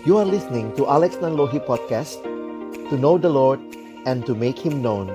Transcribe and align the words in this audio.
You 0.00 0.16
are 0.16 0.24
listening 0.24 0.72
to 0.80 0.88
Alex 0.88 1.20
Nanlohi 1.20 1.60
Podcast 1.60 2.24
To 2.88 2.96
know 2.96 3.20
the 3.20 3.28
Lord 3.28 3.60
and 4.08 4.24
to 4.24 4.32
make 4.32 4.56
Him 4.56 4.80
known. 4.80 5.12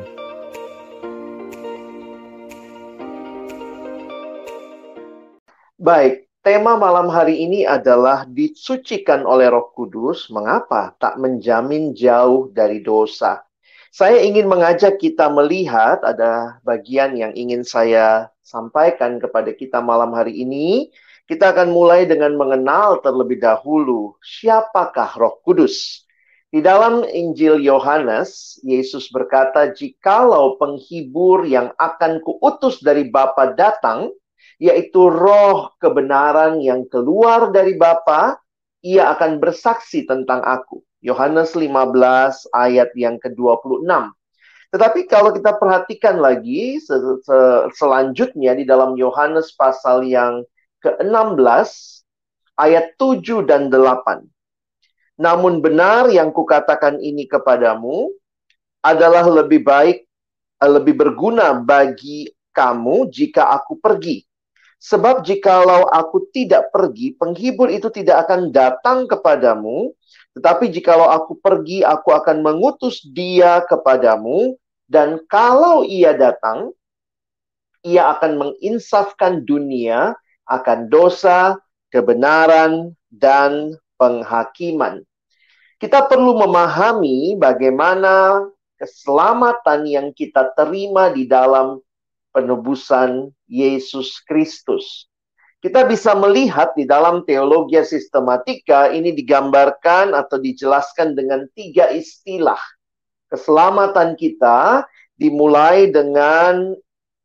Baik, 5.81 6.29
tema 6.45 6.77
malam 6.77 7.09
hari 7.09 7.49
ini 7.49 7.65
adalah 7.65 8.29
disucikan 8.29 9.25
oleh 9.25 9.49
roh 9.49 9.73
kudus 9.73 10.29
Mengapa 10.29 10.93
tak 11.01 11.17
menjamin 11.17 11.97
jauh 11.97 12.53
dari 12.53 12.85
dosa? 12.85 13.41
Saya 13.89 14.21
ingin 14.21 14.45
mengajak 14.45 15.01
kita 15.01 15.33
melihat 15.33 15.97
ada 16.05 16.61
bagian 16.61 17.17
yang 17.17 17.33
ingin 17.33 17.65
saya 17.65 18.29
sampaikan 18.45 19.17
kepada 19.17 19.49
kita 19.49 19.81
malam 19.81 20.13
hari 20.13 20.45
ini 20.45 20.93
kita 21.25 21.57
akan 21.57 21.73
mulai 21.73 22.05
dengan 22.05 22.37
mengenal 22.37 23.01
terlebih 23.01 23.41
dahulu 23.41 24.13
siapakah 24.21 25.09
Roh 25.17 25.41
Kudus. 25.41 26.05
Di 26.53 26.61
dalam 26.61 27.01
Injil 27.03 27.59
Yohanes, 27.65 28.61
Yesus 28.61 29.09
berkata, 29.09 29.73
"Jikalau 29.73 30.55
penghibur 30.61 31.43
yang 31.43 31.73
akan 31.75 32.21
kuutus 32.21 32.79
dari 32.79 33.09
Bapa 33.09 33.57
datang, 33.57 34.13
yaitu 34.61 35.11
roh 35.11 35.73
kebenaran 35.81 36.61
yang 36.63 36.87
keluar 36.87 37.51
dari 37.51 37.75
Bapa, 37.75 38.39
ia 38.85 39.11
akan 39.11 39.41
bersaksi 39.41 40.05
tentang 40.05 40.45
aku." 40.45 40.85
Yohanes 41.03 41.57
15 41.57 42.47
ayat 42.53 42.93
yang 42.95 43.17
ke-26. 43.17 44.13
Tetapi 44.71 45.09
kalau 45.09 45.33
kita 45.33 45.57
perhatikan 45.57 46.21
lagi 46.21 46.79
sel 46.81 47.19
sel 47.21 47.69
selanjutnya 47.75 48.57
di 48.57 48.65
dalam 48.65 48.97
Yohanes 48.97 49.53
pasal 49.53 50.07
yang 50.07 50.45
ke-16 50.85 51.69
ayat 52.61 52.93
7 53.01 53.41
dan 53.49 53.73
8. 53.73 54.21
Namun 55.17 55.63
benar 55.63 56.11
yang 56.11 56.29
kukatakan 56.29 57.01
ini 57.01 57.25
kepadamu 57.25 58.13
adalah 58.85 59.25
lebih 59.25 59.65
baik 59.65 60.05
eh, 60.61 60.71
lebih 60.71 60.93
berguna 60.93 61.57
bagi 61.57 62.29
kamu 62.53 63.09
jika 63.09 63.49
aku 63.49 63.81
pergi. 63.81 64.23
Sebab 64.85 65.25
jikalau 65.25 65.89
aku 65.89 66.29
tidak 66.29 66.69
pergi, 66.69 67.17
penghibur 67.17 67.73
itu 67.73 67.89
tidak 67.89 68.27
akan 68.27 68.53
datang 68.53 69.09
kepadamu, 69.09 69.89
tetapi 70.37 70.69
jikalau 70.69 71.09
aku 71.09 71.39
pergi, 71.41 71.81
aku 71.81 72.13
akan 72.13 72.45
mengutus 72.45 73.01
dia 73.01 73.65
kepadamu, 73.65 74.53
dan 74.85 75.23
kalau 75.25 75.81
ia 75.81 76.13
datang, 76.13 76.69
ia 77.81 78.13
akan 78.13 78.37
menginsafkan 78.37 79.41
dunia 79.41 80.13
akan 80.45 80.87
dosa, 80.89 81.57
kebenaran, 81.89 82.93
dan 83.09 83.75
penghakiman. 83.97 85.01
Kita 85.75 86.07
perlu 86.07 86.39
memahami 86.39 87.35
bagaimana 87.35 88.47
keselamatan 88.79 89.87
yang 89.87 90.07
kita 90.15 90.51
terima 90.55 91.11
di 91.11 91.27
dalam 91.27 91.79
penebusan 92.35 93.31
Yesus 93.47 94.19
Kristus. 94.23 95.07
Kita 95.63 95.81
bisa 95.87 96.13
melihat 96.13 96.77
di 96.77 96.85
dalam 96.85 97.25
teologi 97.25 97.79
sistematika 97.81 98.91
ini 98.91 99.15
digambarkan 99.15 100.13
atau 100.13 100.37
dijelaskan 100.37 101.17
dengan 101.17 101.47
tiga 101.57 101.89
istilah. 101.89 102.59
Keselamatan 103.31 104.13
kita 104.13 104.85
dimulai 105.17 105.89
dengan 105.89 106.75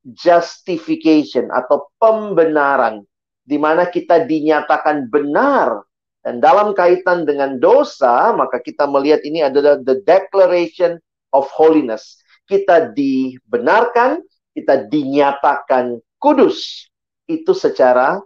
justification 0.00 1.52
atau 1.52 1.92
pembenaran 2.00 3.04
di 3.50 3.58
mana 3.58 3.90
kita 3.90 4.22
dinyatakan 4.22 5.10
benar. 5.10 5.82
Dan 6.22 6.38
dalam 6.38 6.76
kaitan 6.76 7.26
dengan 7.26 7.58
dosa, 7.58 8.30
maka 8.30 8.62
kita 8.62 8.86
melihat 8.86 9.24
ini 9.26 9.42
adalah 9.42 9.80
the 9.82 9.98
declaration 10.06 11.02
of 11.34 11.50
holiness. 11.50 12.22
Kita 12.46 12.94
dibenarkan, 12.94 14.22
kita 14.54 14.86
dinyatakan 14.86 15.98
kudus. 16.22 16.86
Itu 17.26 17.56
secara 17.56 18.22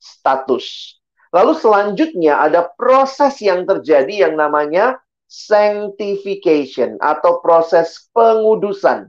status. 0.00 0.96
Lalu 1.34 1.52
selanjutnya 1.58 2.40
ada 2.40 2.70
proses 2.78 3.42
yang 3.42 3.66
terjadi 3.66 4.28
yang 4.28 4.38
namanya 4.38 5.02
sanctification 5.26 7.00
atau 7.00 7.40
proses 7.42 8.06
pengudusan. 8.12 9.08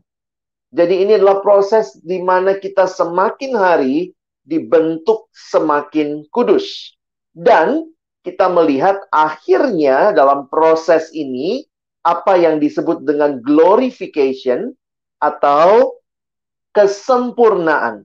Jadi 0.74 1.06
ini 1.06 1.22
adalah 1.22 1.44
proses 1.46 1.94
di 2.02 2.18
mana 2.24 2.58
kita 2.58 2.90
semakin 2.90 3.54
hari 3.54 4.16
dibentuk 4.44 5.28
semakin 5.32 6.28
kudus. 6.30 6.96
Dan 7.34 7.90
kita 8.24 8.48
melihat 8.48 9.04
akhirnya 9.12 10.16
dalam 10.16 10.48
proses 10.48 11.12
ini 11.12 11.68
apa 12.04 12.36
yang 12.36 12.60
disebut 12.60 13.04
dengan 13.04 13.40
glorification 13.44 14.76
atau 15.20 15.98
kesempurnaan. 16.76 18.04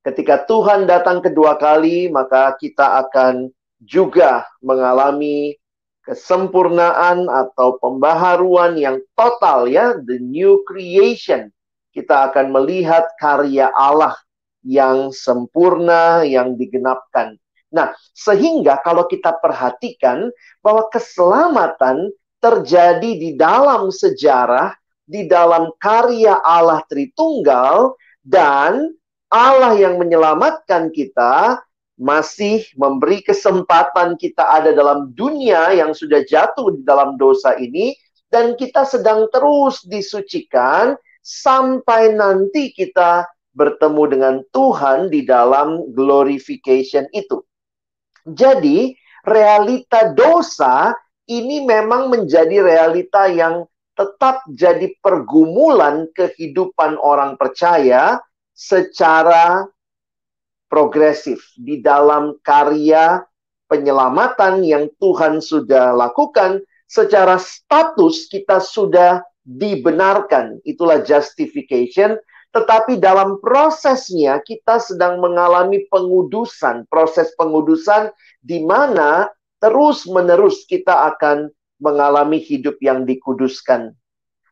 Ketika 0.00 0.48
Tuhan 0.48 0.88
datang 0.88 1.20
kedua 1.20 1.60
kali, 1.60 2.08
maka 2.08 2.56
kita 2.56 3.04
akan 3.04 3.52
juga 3.84 4.48
mengalami 4.64 5.60
kesempurnaan 6.08 7.28
atau 7.28 7.76
pembaharuan 7.78 8.80
yang 8.80 8.96
total 9.12 9.68
ya, 9.68 9.92
the 10.08 10.16
new 10.18 10.64
creation. 10.64 11.52
Kita 11.92 12.32
akan 12.32 12.54
melihat 12.54 13.06
karya 13.20 13.68
Allah 13.76 14.14
yang 14.64 15.12
sempurna, 15.12 16.24
yang 16.24 16.56
digenapkan. 16.56 17.36
Nah, 17.70 17.94
sehingga 18.12 18.82
kalau 18.82 19.06
kita 19.06 19.38
perhatikan 19.38 20.28
bahwa 20.58 20.90
keselamatan 20.90 22.10
terjadi 22.42 23.10
di 23.14 23.38
dalam 23.38 23.94
sejarah, 23.94 24.74
di 25.06 25.30
dalam 25.30 25.70
karya 25.78 26.40
Allah 26.42 26.82
Tritunggal, 26.90 27.94
dan 28.26 28.90
Allah 29.30 29.78
yang 29.78 29.96
menyelamatkan 29.96 30.90
kita 30.90 31.62
masih 32.00 32.64
memberi 32.80 33.20
kesempatan 33.20 34.16
kita 34.16 34.40
ada 34.40 34.72
dalam 34.72 35.12
dunia 35.12 35.76
yang 35.76 35.92
sudah 35.92 36.24
jatuh 36.24 36.74
di 36.74 36.82
dalam 36.82 37.20
dosa 37.20 37.54
ini, 37.60 37.94
dan 38.32 38.56
kita 38.58 38.82
sedang 38.88 39.28
terus 39.30 39.84
disucikan 39.84 40.96
sampai 41.20 42.16
nanti 42.16 42.72
kita 42.72 43.28
bertemu 43.54 44.02
dengan 44.10 44.34
Tuhan 44.54 45.10
di 45.10 45.26
dalam 45.26 45.90
glorification 45.94 47.06
itu. 47.10 47.42
Jadi, 48.24 48.94
realita 49.26 50.12
dosa 50.12 50.94
ini 51.30 51.62
memang 51.64 52.10
menjadi 52.10 52.62
realita 52.62 53.30
yang 53.30 53.66
tetap 53.94 54.40
jadi 54.48 54.96
pergumulan 55.04 56.08
kehidupan 56.16 56.96
orang 56.96 57.36
percaya 57.36 58.16
secara 58.56 59.68
progresif 60.70 61.42
di 61.58 61.82
dalam 61.84 62.38
karya 62.40 63.20
penyelamatan 63.68 64.64
yang 64.64 64.88
Tuhan 64.96 65.42
sudah 65.42 65.92
lakukan 65.92 66.62
secara 66.88 67.36
status 67.38 68.30
kita 68.30 68.58
sudah 68.62 69.22
dibenarkan 69.44 70.62
itulah 70.64 71.02
justification 71.02 72.18
tetapi 72.50 72.98
dalam 72.98 73.38
prosesnya 73.38 74.42
kita 74.42 74.82
sedang 74.82 75.22
mengalami 75.22 75.86
pengudusan, 75.86 76.86
proses 76.90 77.30
pengudusan 77.38 78.10
di 78.42 78.62
mana 78.66 79.30
terus-menerus 79.62 80.66
kita 80.66 81.14
akan 81.14 81.52
mengalami 81.78 82.42
hidup 82.42 82.76
yang 82.82 83.06
dikuduskan. 83.06 83.94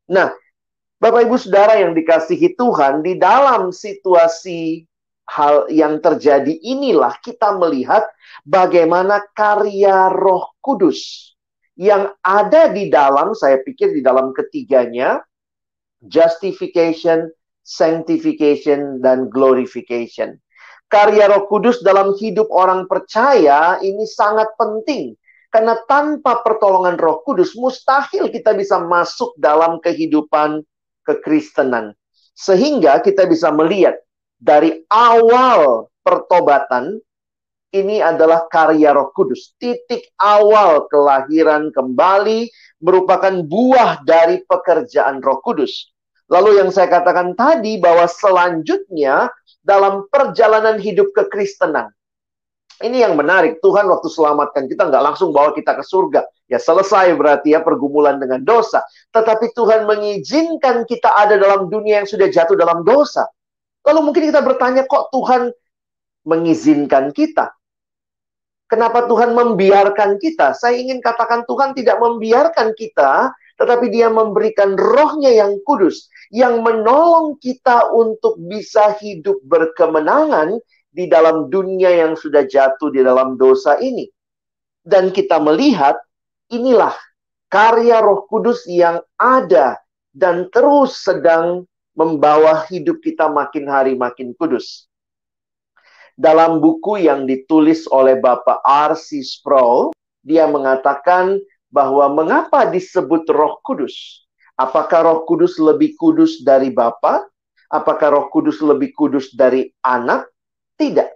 Nah, 0.08 0.30
Bapak 0.98 1.26
Ibu 1.26 1.36
Saudara 1.38 1.78
yang 1.78 1.94
dikasihi 1.94 2.58
Tuhan, 2.58 3.06
di 3.06 3.18
dalam 3.18 3.70
situasi 3.70 4.82
hal 5.28 5.68
yang 5.68 6.00
terjadi 6.00 6.50
inilah 6.50 7.14
kita 7.20 7.54
melihat 7.54 8.08
bagaimana 8.48 9.22
karya 9.36 10.08
Roh 10.10 10.56
Kudus 10.64 11.34
yang 11.78 12.10
ada 12.26 12.74
di 12.74 12.90
dalam, 12.90 13.38
saya 13.38 13.62
pikir 13.62 13.94
di 13.94 14.02
dalam 14.02 14.34
ketiganya, 14.34 15.22
justification, 16.02 17.30
sanctification, 17.68 19.04
dan 19.04 19.28
glorification. 19.28 20.40
Karya 20.88 21.28
Roh 21.28 21.44
Kudus 21.52 21.84
dalam 21.84 22.16
hidup 22.16 22.48
orang 22.48 22.88
percaya 22.88 23.76
ini 23.84 24.08
sangat 24.08 24.48
penting. 24.56 25.12
Karena 25.52 25.76
tanpa 25.84 26.40
pertolongan 26.40 26.96
Roh 26.96 27.20
Kudus, 27.24 27.52
mustahil 27.52 28.32
kita 28.32 28.56
bisa 28.56 28.80
masuk 28.80 29.36
dalam 29.36 29.84
kehidupan 29.84 30.64
kekristenan. 31.04 31.92
Sehingga 32.32 33.04
kita 33.04 33.28
bisa 33.28 33.52
melihat 33.52 34.00
dari 34.40 34.84
awal 34.88 35.92
pertobatan, 36.00 37.00
ini 37.68 38.00
adalah 38.00 38.48
karya 38.48 38.96
Roh 38.96 39.12
Kudus. 39.12 39.52
Titik 39.60 40.08
awal 40.16 40.88
kelahiran 40.88 41.68
kembali 41.68 42.48
merupakan 42.80 43.44
buah 43.44 44.04
dari 44.08 44.40
pekerjaan 44.48 45.20
Roh 45.20 45.44
Kudus. 45.44 45.92
Lalu 46.28 46.60
yang 46.60 46.68
saya 46.68 46.92
katakan 46.92 47.32
tadi 47.32 47.80
bahwa 47.80 48.04
selanjutnya 48.04 49.32
dalam 49.64 50.04
perjalanan 50.12 50.76
hidup 50.76 51.12
kekristenan. 51.16 51.88
Ini 52.78 53.10
yang 53.10 53.18
menarik. 53.18 53.58
Tuhan 53.58 53.90
waktu 53.90 54.06
selamatkan 54.06 54.70
kita 54.70 54.86
nggak 54.86 55.02
langsung 55.02 55.34
bawa 55.34 55.50
kita 55.56 55.74
ke 55.74 55.82
surga. 55.82 56.22
ya 56.48 56.56
selesai 56.56 57.12
berarti 57.12 57.52
ya 57.52 57.60
pergumulan 57.60 58.16
dengan 58.16 58.40
dosa. 58.40 58.80
Tetapi 59.12 59.52
Tuhan 59.52 59.84
mengizinkan 59.84 60.88
kita 60.88 61.12
ada 61.12 61.36
dalam 61.36 61.68
dunia 61.68 62.00
yang 62.00 62.08
sudah 62.08 62.30
jatuh 62.30 62.56
dalam 62.56 62.86
dosa. 62.88 63.28
Lalu 63.84 64.00
mungkin 64.00 64.32
kita 64.32 64.40
bertanya, 64.40 64.88
kok 64.88 65.12
Tuhan 65.12 65.52
mengizinkan 66.24 67.12
kita? 67.12 67.52
Kenapa 68.68 69.08
Tuhan 69.08 69.32
membiarkan 69.32 70.20
kita? 70.20 70.52
Saya 70.52 70.76
ingin 70.76 71.00
katakan 71.00 71.48
Tuhan 71.48 71.72
tidak 71.72 71.96
membiarkan 72.00 72.76
kita, 72.76 73.32
tetapi 73.58 73.90
dia 73.90 74.06
memberikan 74.06 74.78
rohnya 74.78 75.34
yang 75.34 75.58
kudus, 75.66 76.06
yang 76.30 76.62
menolong 76.62 77.36
kita 77.42 77.90
untuk 77.90 78.38
bisa 78.46 78.94
hidup 79.02 79.42
berkemenangan 79.44 80.62
di 80.94 81.10
dalam 81.10 81.50
dunia 81.50 81.90
yang 81.90 82.14
sudah 82.14 82.46
jatuh 82.46 82.94
di 82.94 83.02
dalam 83.02 83.34
dosa 83.34 83.76
ini. 83.82 84.06
Dan 84.80 85.10
kita 85.10 85.42
melihat, 85.42 85.98
inilah 86.54 86.94
karya 87.50 88.00
roh 88.00 88.24
kudus 88.30 88.64
yang 88.70 89.02
ada 89.18 89.76
dan 90.14 90.48
terus 90.48 91.02
sedang 91.02 91.66
membawa 91.92 92.64
hidup 92.70 93.02
kita 93.02 93.26
makin 93.26 93.66
hari 93.66 93.98
makin 93.98 94.32
kudus 94.38 94.88
dalam 96.18 96.58
buku 96.58 97.06
yang 97.06 97.30
ditulis 97.30 97.86
oleh 97.94 98.18
Bapak 98.18 98.58
R.C. 98.66 99.22
Sproul, 99.22 99.94
dia 100.26 100.50
mengatakan 100.50 101.38
bahwa 101.68 102.08
mengapa 102.12 102.68
disebut 102.68 103.28
Roh 103.30 103.60
Kudus? 103.64 104.24
Apakah 104.58 105.06
Roh 105.06 105.20
Kudus 105.28 105.60
lebih 105.60 105.94
kudus 105.94 106.42
dari 106.42 106.74
Bapa? 106.74 107.22
Apakah 107.68 108.08
Roh 108.10 108.26
Kudus 108.32 108.58
lebih 108.64 108.96
kudus 108.96 109.30
dari 109.36 109.68
anak? 109.84 110.26
Tidak. 110.74 111.08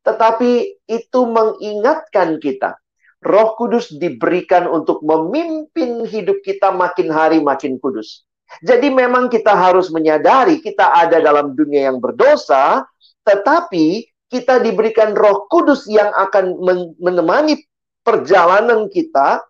Tetapi 0.00 0.82
itu 0.88 1.20
mengingatkan 1.28 2.40
kita. 2.40 2.80
Roh 3.20 3.52
Kudus 3.54 3.92
diberikan 3.92 4.64
untuk 4.64 5.04
memimpin 5.04 6.08
hidup 6.08 6.40
kita 6.40 6.72
makin 6.72 7.12
hari 7.12 7.38
makin 7.38 7.76
kudus. 7.76 8.24
Jadi 8.64 8.90
memang 8.90 9.30
kita 9.30 9.54
harus 9.54 9.92
menyadari 9.94 10.58
kita 10.58 10.90
ada 10.90 11.22
dalam 11.22 11.54
dunia 11.54 11.92
yang 11.92 12.02
berdosa, 12.02 12.82
tetapi 13.22 14.08
kita 14.26 14.58
diberikan 14.58 15.14
Roh 15.14 15.46
Kudus 15.46 15.86
yang 15.86 16.10
akan 16.10 16.58
menemani 16.98 17.60
perjalanan 18.02 18.90
kita 18.90 19.44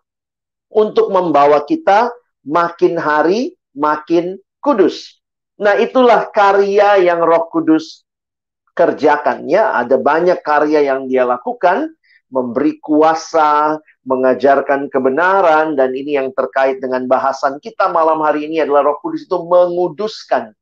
untuk 0.71 1.11
membawa 1.11 1.61
kita 1.67 2.09
makin 2.47 2.97
hari 2.97 3.53
makin 3.75 4.39
kudus. 4.63 5.19
Nah, 5.61 5.77
itulah 5.77 6.31
karya 6.33 7.05
yang 7.05 7.21
Roh 7.21 7.45
Kudus 7.53 8.01
kerjakan 8.73 9.45
ya. 9.45 9.77
Ada 9.77 10.01
banyak 10.01 10.41
karya 10.41 10.81
yang 10.89 11.05
dia 11.05 11.21
lakukan, 11.21 11.93
memberi 12.33 12.81
kuasa, 12.81 13.77
mengajarkan 14.01 14.89
kebenaran 14.89 15.77
dan 15.77 15.93
ini 15.93 16.17
yang 16.17 16.33
terkait 16.33 16.81
dengan 16.81 17.05
bahasan 17.05 17.61
kita 17.61 17.93
malam 17.93 18.25
hari 18.25 18.49
ini 18.49 18.65
adalah 18.65 18.89
Roh 18.89 18.97
Kudus 18.97 19.29
itu 19.29 19.37
menguduskan. 19.37 20.55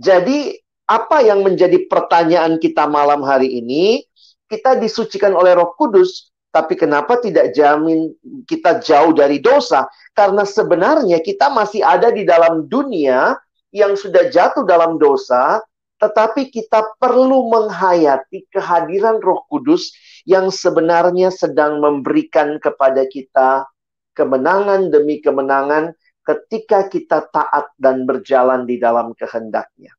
Jadi 0.00 0.56
apa 0.88 1.20
yang 1.20 1.44
menjadi 1.44 1.84
pertanyaan 1.90 2.56
kita 2.56 2.88
malam 2.88 3.20
hari 3.26 3.60
ini? 3.60 4.06
Kita 4.46 4.78
disucikan 4.78 5.34
oleh 5.34 5.52
Roh 5.58 5.74
Kudus, 5.74 6.30
tapi 6.56 6.72
kenapa 6.72 7.20
tidak 7.20 7.52
jamin 7.52 8.16
kita 8.48 8.80
jauh 8.80 9.12
dari 9.12 9.44
dosa? 9.44 9.84
Karena 10.16 10.48
sebenarnya 10.48 11.20
kita 11.20 11.52
masih 11.52 11.84
ada 11.84 12.08
di 12.08 12.24
dalam 12.24 12.64
dunia 12.64 13.36
yang 13.76 13.92
sudah 13.92 14.32
jatuh 14.32 14.64
dalam 14.64 14.96
dosa, 14.96 15.60
tetapi 16.00 16.48
kita 16.48 16.96
perlu 16.96 17.52
menghayati 17.52 18.48
kehadiran 18.48 19.20
Roh 19.20 19.44
Kudus 19.52 19.92
yang 20.24 20.48
sebenarnya 20.48 21.28
sedang 21.28 21.76
memberikan 21.84 22.56
kepada 22.56 23.04
kita 23.04 23.68
kemenangan 24.16 24.88
demi 24.88 25.20
kemenangan 25.20 25.92
ketika 26.24 26.88
kita 26.88 27.28
taat 27.28 27.68
dan 27.76 28.08
berjalan 28.08 28.64
di 28.64 28.80
dalam 28.80 29.12
kehendaknya. 29.12 29.92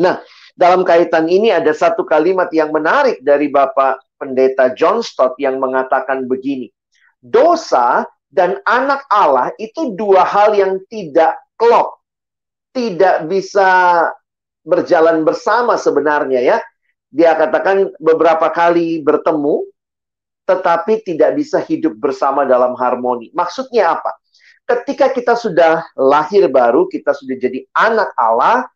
Nah, 0.00 0.24
dalam 0.56 0.80
kaitan 0.80 1.28
ini 1.28 1.52
ada 1.52 1.76
satu 1.76 2.08
kalimat 2.08 2.48
yang 2.56 2.72
menarik 2.72 3.20
dari 3.20 3.52
Bapak 3.52 4.00
Pendeta 4.22 4.70
John 4.78 5.02
Stott 5.02 5.34
yang 5.42 5.58
mengatakan 5.58 6.30
begini. 6.30 6.70
Dosa 7.18 8.06
dan 8.30 8.62
anak 8.62 9.02
Allah 9.10 9.50
itu 9.58 9.98
dua 9.98 10.22
hal 10.22 10.54
yang 10.54 10.78
tidak 10.86 11.34
klop. 11.58 11.98
Tidak 12.70 13.26
bisa 13.26 14.06
berjalan 14.62 15.26
bersama 15.26 15.74
sebenarnya 15.74 16.38
ya. 16.38 16.58
Dia 17.10 17.34
katakan 17.34 17.90
beberapa 17.98 18.46
kali 18.54 19.02
bertemu 19.02 19.66
tetapi 20.46 21.06
tidak 21.06 21.38
bisa 21.38 21.62
hidup 21.62 21.94
bersama 21.98 22.42
dalam 22.46 22.74
harmoni. 22.74 23.30
Maksudnya 23.34 23.98
apa? 23.98 24.14
Ketika 24.66 25.10
kita 25.10 25.34
sudah 25.34 25.82
lahir 25.98 26.46
baru, 26.50 26.86
kita 26.86 27.14
sudah 27.14 27.36
jadi 27.38 27.66
anak 27.74 28.14
Allah, 28.14 28.66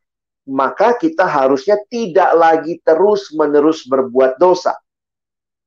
maka 0.46 0.94
kita 0.94 1.26
harusnya 1.26 1.78
tidak 1.90 2.30
lagi 2.38 2.78
terus-menerus 2.86 3.86
berbuat 3.86 4.38
dosa. 4.38 4.74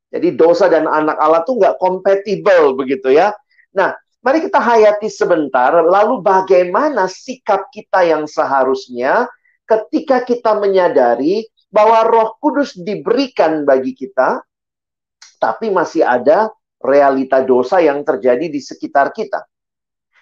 Jadi 0.09 0.33
dosa 0.33 0.65
dan 0.65 0.89
anak 0.89 1.17
Allah 1.21 1.45
tuh 1.45 1.61
nggak 1.61 1.77
kompatibel 1.77 2.73
begitu 2.73 3.13
ya. 3.13 3.29
Nah, 3.73 3.93
mari 4.25 4.41
kita 4.41 4.57
hayati 4.57 5.05
sebentar, 5.05 5.69
lalu 5.85 6.25
bagaimana 6.25 7.05
sikap 7.05 7.69
kita 7.69 8.01
yang 8.01 8.25
seharusnya 8.25 9.29
ketika 9.69 10.25
kita 10.25 10.57
menyadari 10.57 11.45
bahwa 11.69 12.01
roh 12.09 12.29
kudus 12.41 12.73
diberikan 12.73 13.61
bagi 13.69 13.93
kita, 13.93 14.41
tapi 15.37 15.69
masih 15.69 16.01
ada 16.01 16.49
realita 16.81 17.45
dosa 17.45 17.77
yang 17.77 18.01
terjadi 18.01 18.49
di 18.49 18.57
sekitar 18.57 19.13
kita. 19.13 19.45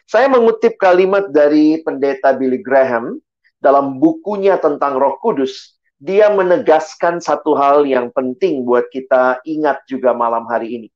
Saya 0.08 0.28
mengutip 0.32 0.76
kalimat 0.76 1.32
dari 1.32 1.80
pendeta 1.84 2.36
Billy 2.36 2.60
Graham, 2.60 3.20
dalam 3.58 3.98
bukunya 3.98 4.56
tentang 4.62 4.96
Roh 4.96 5.18
Kudus, 5.20 5.77
dia 5.98 6.30
menegaskan 6.30 7.18
satu 7.18 7.58
hal 7.58 7.86
yang 7.90 8.14
penting 8.14 8.62
buat 8.62 8.86
kita 8.94 9.42
ingat 9.46 9.82
juga 9.90 10.14
malam 10.14 10.46
hari 10.46 10.78
ini. 10.78 10.90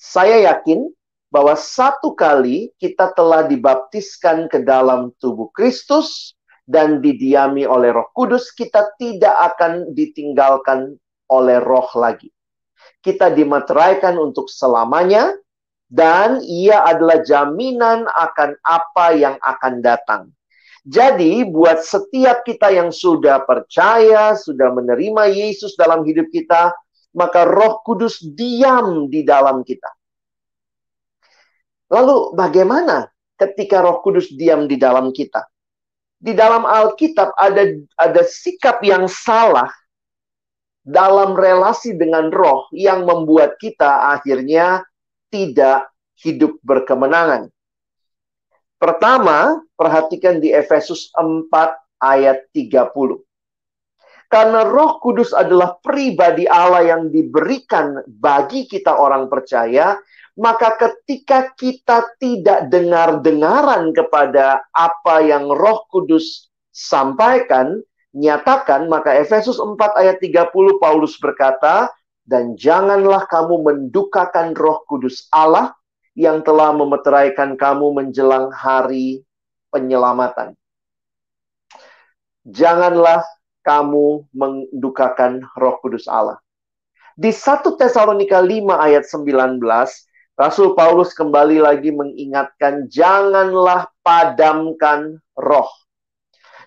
Saya 0.00 0.40
yakin 0.52 0.88
bahwa 1.28 1.58
satu 1.58 2.16
kali 2.16 2.72
kita 2.80 3.12
telah 3.12 3.44
dibaptiskan 3.44 4.48
ke 4.48 4.64
dalam 4.64 5.12
tubuh 5.20 5.50
Kristus 5.52 6.32
dan 6.64 7.04
didiami 7.04 7.68
oleh 7.68 7.92
Roh 7.92 8.08
Kudus, 8.16 8.54
kita 8.56 8.96
tidak 8.96 9.54
akan 9.54 9.92
ditinggalkan 9.92 10.96
oleh 11.28 11.60
Roh 11.60 11.88
lagi. 11.98 12.32
Kita 13.04 13.28
dimeteraikan 13.28 14.16
untuk 14.16 14.48
selamanya, 14.48 15.36
dan 15.92 16.40
ia 16.42 16.82
adalah 16.82 17.20
jaminan 17.20 18.08
akan 18.08 18.56
apa 18.64 19.06
yang 19.12 19.36
akan 19.44 19.74
datang. 19.84 20.22
Jadi 20.84 21.48
buat 21.48 21.80
setiap 21.80 22.44
kita 22.44 22.68
yang 22.68 22.92
sudah 22.92 23.40
percaya, 23.48 24.36
sudah 24.36 24.68
menerima 24.68 25.32
Yesus 25.32 25.72
dalam 25.80 26.04
hidup 26.04 26.28
kita, 26.28 26.76
maka 27.16 27.48
Roh 27.48 27.80
Kudus 27.80 28.20
diam 28.20 29.08
di 29.08 29.24
dalam 29.24 29.64
kita. 29.64 29.88
Lalu 31.88 32.36
bagaimana 32.36 33.08
ketika 33.40 33.80
Roh 33.80 34.04
Kudus 34.04 34.28
diam 34.36 34.68
di 34.68 34.76
dalam 34.76 35.08
kita? 35.08 35.48
Di 36.20 36.36
dalam 36.36 36.68
Alkitab 36.68 37.32
ada 37.36 37.64
ada 38.00 38.22
sikap 38.24 38.80
yang 38.84 39.08
salah 39.08 39.68
dalam 40.84 41.32
relasi 41.32 41.96
dengan 41.96 42.28
roh 42.28 42.68
yang 42.76 43.08
membuat 43.08 43.56
kita 43.56 44.12
akhirnya 44.20 44.84
tidak 45.32 45.88
hidup 46.20 46.60
berkemenangan. 46.60 47.48
Pertama, 48.84 49.64
perhatikan 49.80 50.44
di 50.44 50.52
Efesus 50.52 51.08
4 51.16 51.48
ayat 52.04 52.52
30. 52.52 53.16
Karena 54.28 54.60
Roh 54.60 55.00
Kudus 55.00 55.32
adalah 55.32 55.80
pribadi 55.80 56.44
Allah 56.44 56.84
yang 56.84 57.08
diberikan 57.08 58.04
bagi 58.04 58.68
kita 58.68 58.92
orang 58.92 59.32
percaya, 59.32 59.96
maka 60.36 60.76
ketika 60.76 61.56
kita 61.56 62.12
tidak 62.20 62.68
dengar-dengaran 62.68 63.96
kepada 63.96 64.68
apa 64.76 65.16
yang 65.24 65.48
Roh 65.48 65.88
Kudus 65.88 66.52
sampaikan, 66.68 67.80
nyatakan, 68.12 68.92
maka 68.92 69.16
Efesus 69.16 69.56
4 69.56 69.80
ayat 69.96 70.20
30 70.20 70.52
Paulus 70.76 71.16
berkata, 71.16 71.88
dan 72.28 72.52
janganlah 72.52 73.24
kamu 73.32 73.64
mendukakan 73.64 74.52
Roh 74.52 74.84
Kudus 74.84 75.24
Allah 75.32 75.72
yang 76.14 76.42
telah 76.46 76.70
memeteraikan 76.70 77.58
kamu 77.58 77.90
menjelang 77.90 78.50
hari 78.54 79.26
penyelamatan. 79.74 80.54
Janganlah 82.46 83.26
kamu 83.66 84.28
mendukakan 84.30 85.42
roh 85.58 85.76
kudus 85.82 86.06
Allah. 86.06 86.38
Di 87.14 87.30
1 87.30 87.78
Tesalonika 87.78 88.38
5 88.42 88.74
ayat 88.74 89.06
19, 89.06 89.58
Rasul 90.34 90.74
Paulus 90.74 91.14
kembali 91.14 91.62
lagi 91.62 91.94
mengingatkan, 91.94 92.90
janganlah 92.90 93.86
padamkan 94.02 95.22
roh. 95.38 95.70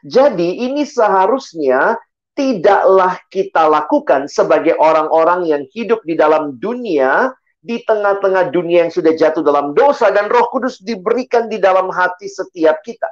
Jadi 0.08 0.64
ini 0.72 0.88
seharusnya 0.88 2.00
tidaklah 2.32 3.20
kita 3.28 3.68
lakukan 3.68 4.32
sebagai 4.32 4.78
orang-orang 4.80 5.52
yang 5.52 5.64
hidup 5.74 6.00
di 6.08 6.16
dalam 6.16 6.56
dunia 6.56 7.34
di 7.68 7.84
tengah-tengah 7.84 8.48
dunia 8.48 8.88
yang 8.88 8.94
sudah 8.96 9.12
jatuh 9.12 9.44
dalam 9.44 9.76
dosa 9.76 10.08
dan 10.08 10.32
Roh 10.32 10.48
Kudus 10.48 10.80
diberikan 10.80 11.52
di 11.52 11.60
dalam 11.60 11.92
hati 11.92 12.32
setiap 12.32 12.80
kita. 12.80 13.12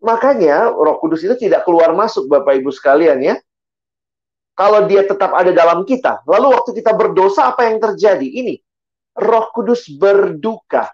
Makanya 0.00 0.72
Roh 0.72 0.96
Kudus 1.04 1.20
itu 1.20 1.36
tidak 1.36 1.68
keluar 1.68 1.92
masuk 1.92 2.24
Bapak 2.32 2.56
Ibu 2.64 2.72
sekalian 2.72 3.20
ya. 3.20 3.36
Kalau 4.56 4.88
dia 4.88 5.04
tetap 5.04 5.36
ada 5.36 5.52
dalam 5.52 5.84
kita, 5.84 6.24
lalu 6.24 6.56
waktu 6.56 6.78
kita 6.78 6.96
berdosa 6.96 7.52
apa 7.52 7.68
yang 7.68 7.76
terjadi? 7.76 8.24
Ini 8.24 8.54
Roh 9.20 9.52
Kudus 9.52 9.84
berduka. 9.92 10.88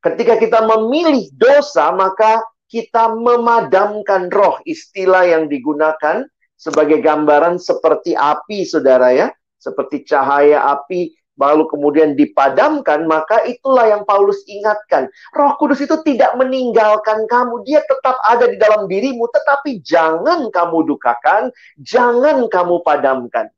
Ketika 0.00 0.40
kita 0.40 0.64
memilih 0.64 1.28
dosa, 1.36 1.92
maka 1.92 2.40
kita 2.72 3.12
memadamkan 3.12 4.32
roh. 4.32 4.60
Istilah 4.64 5.26
yang 5.26 5.44
digunakan 5.48 6.24
sebagai 6.54 7.02
gambaran 7.02 7.60
seperti 7.60 8.14
api, 8.14 8.62
saudara 8.68 9.10
ya 9.12 9.28
seperti 9.64 10.04
cahaya 10.04 10.68
api 10.76 11.16
lalu 11.34 11.66
kemudian 11.66 12.14
dipadamkan, 12.14 13.06
maka 13.10 13.42
itulah 13.46 13.90
yang 13.90 14.02
Paulus 14.06 14.42
ingatkan. 14.46 15.10
Roh 15.34 15.58
Kudus 15.58 15.82
itu 15.82 15.98
tidak 16.06 16.34
meninggalkan 16.38 17.26
kamu, 17.26 17.66
dia 17.66 17.82
tetap 17.82 18.14
ada 18.22 18.46
di 18.46 18.54
dalam 18.58 18.86
dirimu, 18.86 19.26
tetapi 19.34 19.82
jangan 19.82 20.46
kamu 20.50 20.78
dukakan, 20.94 21.50
jangan 21.82 22.46
kamu 22.46 22.74
padamkan. 22.86 23.50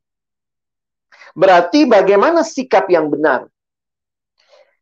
Berarti 1.37 1.85
bagaimana 1.85 2.41
sikap 2.41 2.89
yang 2.89 3.13
benar? 3.13 3.45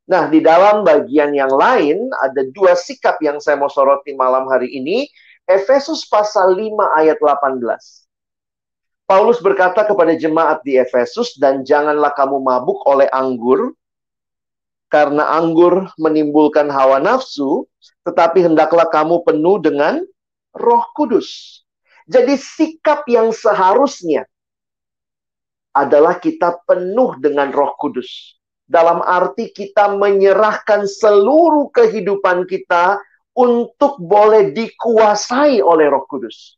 Nah, 0.05 0.29
di 0.29 0.38
dalam 0.39 0.86
bagian 0.86 1.34
yang 1.34 1.50
lain 1.50 2.13
ada 2.22 2.46
dua 2.53 2.77
sikap 2.77 3.17
yang 3.25 3.41
saya 3.41 3.58
mau 3.58 3.67
soroti 3.67 4.13
malam 4.13 4.46
hari 4.48 4.72
ini. 4.72 5.10
Efesus 5.46 6.10
pasal 6.10 6.58
5 6.58 6.74
ayat 6.98 7.22
18. 7.22 7.62
Paulus 9.05 9.38
berkata 9.38 9.85
kepada 9.85 10.17
jemaat 10.17 10.65
di 10.65 10.81
Efesus, 10.81 11.38
"Dan 11.38 11.62
janganlah 11.62 12.09
kamu 12.17 12.41
mabuk 12.41 12.81
oleh 12.89 13.05
anggur, 13.13 13.77
karena 14.89 15.29
anggur 15.38 15.93
menimbulkan 16.01 16.74
hawa 16.74 16.97
nafsu, 16.97 17.69
tetapi 18.01 18.41
hendaklah 18.41 18.89
kamu 18.89 19.21
penuh 19.21 19.62
dengan 19.62 20.01
Roh 20.57 20.85
Kudus." 20.97 21.62
Jadi, 22.09 22.38
sikap 22.38 23.05
yang 23.05 23.29
seharusnya 23.29 24.25
adalah 25.74 26.17
kita 26.17 26.57
penuh 26.65 27.17
dengan 27.21 27.53
Roh 27.53 27.77
Kudus. 27.77 28.38
Dalam 28.65 29.05
arti 29.05 29.53
kita 29.53 29.93
menyerahkan 29.93 30.89
seluruh 30.89 31.69
kehidupan 31.69 32.50
kita 32.50 32.97
untuk 33.38 34.01
boleh 34.01 34.50
dikuasai 34.50 35.62
oleh 35.62 35.85
Roh 35.93 36.09
Kudus. 36.09 36.57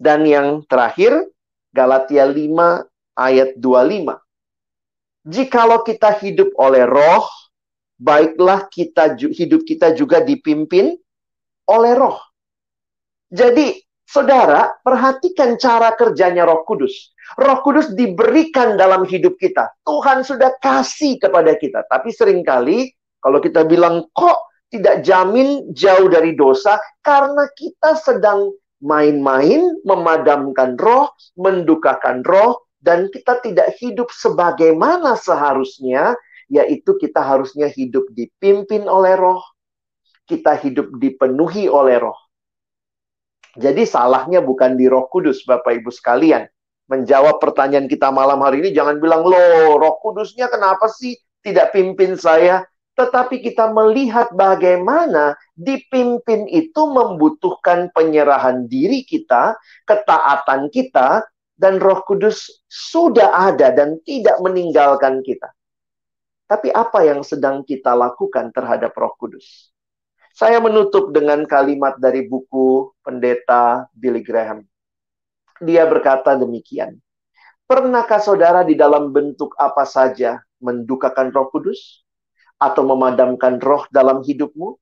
Dan 0.00 0.24
yang 0.24 0.64
terakhir, 0.64 1.28
Galatia 1.76 2.24
5 2.24 2.88
ayat 3.20 3.52
25. 3.60 4.16
Jikalau 5.28 5.84
kita 5.84 6.16
hidup 6.24 6.56
oleh 6.56 6.88
roh, 6.88 7.28
baiklah 8.00 8.64
kita 8.72 9.20
hidup 9.20 9.68
kita 9.68 9.92
juga 9.92 10.24
dipimpin 10.24 10.96
oleh 11.68 11.92
roh. 11.92 12.16
Jadi, 13.28 13.76
saudara, 14.08 14.74
perhatikan 14.80 15.60
cara 15.60 15.94
kerjanya 15.94 16.48
Roh 16.48 16.64
Kudus. 16.66 17.14
Roh 17.38 17.62
Kudus 17.62 17.94
diberikan 17.94 18.74
dalam 18.74 19.06
hidup 19.06 19.38
kita. 19.38 19.70
Tuhan 19.86 20.26
sudah 20.26 20.58
kasih 20.58 21.20
kepada 21.22 21.54
kita. 21.54 21.86
Tapi 21.86 22.10
sering 22.10 22.42
kali 22.42 22.90
kalau 23.22 23.38
kita 23.38 23.62
bilang 23.68 24.08
kok 24.16 24.50
tidak 24.72 25.06
jamin 25.06 25.70
jauh 25.70 26.10
dari 26.10 26.34
dosa 26.34 26.78
karena 27.06 27.46
kita 27.54 27.94
sedang 28.02 28.50
main-main, 28.80 29.76
memadamkan 29.84 30.74
roh, 30.80 31.12
mendukakan 31.36 32.24
roh, 32.24 32.64
dan 32.80 33.12
kita 33.12 33.38
tidak 33.44 33.76
hidup 33.76 34.08
sebagaimana 34.08 35.14
seharusnya, 35.20 36.16
yaitu 36.48 36.96
kita 36.96 37.20
harusnya 37.20 37.68
hidup 37.68 38.08
dipimpin 38.16 38.88
oleh 38.88 39.14
roh, 39.14 39.44
kita 40.24 40.56
hidup 40.58 40.90
dipenuhi 40.96 41.68
oleh 41.68 42.00
roh. 42.00 42.16
Jadi 43.54 43.84
salahnya 43.84 44.40
bukan 44.40 44.74
di 44.80 44.88
roh 44.88 45.06
kudus, 45.12 45.44
Bapak 45.44 45.76
Ibu 45.82 45.92
sekalian. 45.92 46.48
Menjawab 46.90 47.38
pertanyaan 47.38 47.86
kita 47.86 48.10
malam 48.10 48.42
hari 48.42 48.64
ini, 48.66 48.70
jangan 48.74 48.98
bilang, 48.98 49.22
loh 49.22 49.78
roh 49.78 49.94
kudusnya 50.02 50.50
kenapa 50.50 50.90
sih 50.90 51.14
tidak 51.44 51.70
pimpin 51.70 52.18
saya? 52.18 52.66
Tetapi 53.00 53.40
kita 53.40 53.72
melihat 53.72 54.28
bagaimana 54.36 55.32
dipimpin 55.56 56.44
itu 56.52 56.84
membutuhkan 56.84 57.88
penyerahan 57.96 58.68
diri 58.68 59.08
kita, 59.08 59.56
ketaatan 59.88 60.68
kita, 60.68 61.24
dan 61.56 61.80
Roh 61.80 62.04
Kudus 62.04 62.60
sudah 62.68 63.48
ada 63.48 63.72
dan 63.72 63.96
tidak 64.04 64.36
meninggalkan 64.44 65.24
kita. 65.24 65.48
Tapi 66.44 66.68
apa 66.76 67.00
yang 67.08 67.24
sedang 67.24 67.64
kita 67.64 67.96
lakukan 67.96 68.52
terhadap 68.52 68.92
Roh 68.92 69.16
Kudus? 69.16 69.72
Saya 70.36 70.60
menutup 70.60 71.08
dengan 71.08 71.48
kalimat 71.48 71.96
dari 71.96 72.28
buku 72.28 72.92
pendeta 73.00 73.88
Billy 73.96 74.20
Graham. 74.20 74.60
Dia 75.56 75.88
berkata 75.88 76.36
demikian. 76.36 77.00
Pernahkah 77.64 78.20
saudara 78.20 78.60
di 78.60 78.76
dalam 78.76 79.08
bentuk 79.08 79.56
apa 79.56 79.88
saja 79.88 80.44
mendukakan 80.60 81.32
Roh 81.32 81.48
Kudus? 81.48 82.04
Atau 82.60 82.82
memadamkan 82.84 83.56
roh 83.58 83.88
dalam 83.88 84.20
hidupmu? 84.20 84.76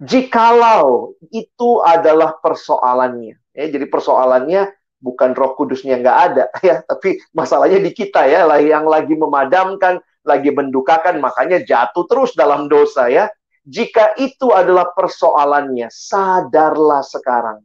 Jikalau 0.00 1.12
itu 1.28 1.70
adalah 1.84 2.40
persoalannya, 2.40 3.36
ya, 3.52 3.66
jadi 3.68 3.84
persoalannya 3.84 4.72
bukan 4.96 5.36
Roh 5.36 5.52
Kudusnya 5.60 6.00
nggak 6.00 6.18
ada, 6.32 6.44
ya, 6.68 6.80
tapi 6.88 7.20
masalahnya 7.36 7.84
di 7.84 7.92
kita 7.92 8.24
ya, 8.24 8.48
yang 8.64 8.88
lagi 8.88 9.12
memadamkan, 9.12 10.00
lagi 10.24 10.48
mendukakan, 10.56 11.20
makanya 11.20 11.60
jatuh 11.60 12.08
terus 12.08 12.32
dalam 12.32 12.68
dosa 12.72 13.12
ya. 13.12 13.28
Jika 13.60 14.16
itu 14.16 14.56
adalah 14.56 14.88
persoalannya, 14.96 15.92
sadarlah 15.92 17.04
sekarang 17.04 17.60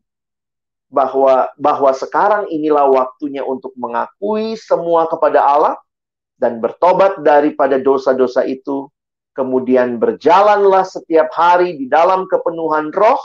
bahwa 0.92 1.50
bahwa 1.56 1.92
sekarang 1.96 2.52
inilah 2.52 2.88
waktunya 2.88 3.44
untuk 3.48 3.72
mengakui 3.80 4.60
semua 4.60 5.08
kepada 5.08 5.44
Allah 5.44 5.76
dan 6.36 6.60
bertobat 6.60 7.24
daripada 7.24 7.80
dosa-dosa 7.80 8.44
itu 8.44 8.92
kemudian 9.36 10.00
berjalanlah 10.00 10.88
setiap 10.88 11.30
hari 11.36 11.76
di 11.76 11.92
dalam 11.92 12.26
kepenuhan 12.32 12.90
roh 12.96 13.20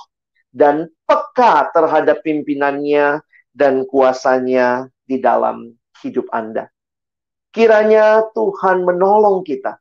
dan 0.50 0.90
peka 1.06 1.70
terhadap 1.70 2.20
pimpinannya 2.26 3.22
dan 3.54 3.86
kuasanya 3.86 4.90
di 5.06 5.22
dalam 5.22 5.70
hidup 6.02 6.26
Anda. 6.34 6.66
Kiranya 7.54 8.30
Tuhan 8.34 8.82
menolong 8.82 9.46
kita 9.46 9.78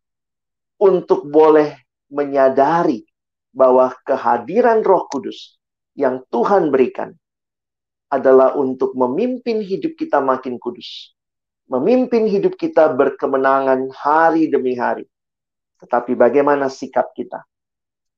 untuk 0.81 1.25
boleh 1.25 1.73
menyadari 2.09 3.05
bahwa 3.53 3.93
kehadiran 4.05 4.81
Roh 4.81 5.05
Kudus 5.09 5.57
yang 5.93 6.25
Tuhan 6.33 6.73
berikan 6.73 7.13
adalah 8.09 8.57
untuk 8.57 8.97
memimpin 8.97 9.61
hidup 9.61 9.93
kita 9.93 10.17
makin 10.17 10.57
kudus, 10.57 11.13
memimpin 11.69 12.25
hidup 12.25 12.57
kita 12.57 12.89
berkemenangan 12.89 13.93
hari 13.93 14.49
demi 14.49 14.73
hari 14.73 15.05
tetapi 15.79 16.13
bagaimana 16.19 16.67
sikap 16.67 17.15
kita? 17.15 17.39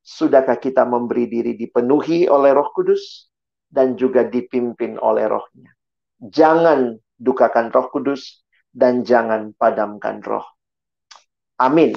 Sudahkah 0.02 0.58
kita 0.58 0.82
memberi 0.82 1.30
diri 1.30 1.54
dipenuhi 1.54 2.26
oleh 2.26 2.58
roh 2.58 2.74
kudus 2.74 3.30
dan 3.70 3.94
juga 3.94 4.26
dipimpin 4.26 4.98
oleh 4.98 5.30
rohnya? 5.30 5.70
Jangan 6.18 6.98
dukakan 7.22 7.70
roh 7.70 7.88
kudus 7.94 8.42
dan 8.74 9.06
jangan 9.06 9.54
padamkan 9.54 10.26
roh. 10.26 10.46
Amin. 11.62 11.94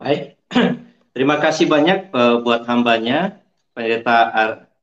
Baik, 0.00 0.34
terima 1.14 1.38
kasih 1.38 1.70
banyak 1.70 2.10
uh, 2.10 2.40
buat 2.42 2.66
hambanya, 2.66 3.38
Pendeta 3.76 4.32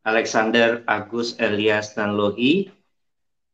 Alexander 0.08 0.86
Agus 0.88 1.36
Elias 1.42 1.92
dan 1.92 2.16
Lohi 2.16 2.72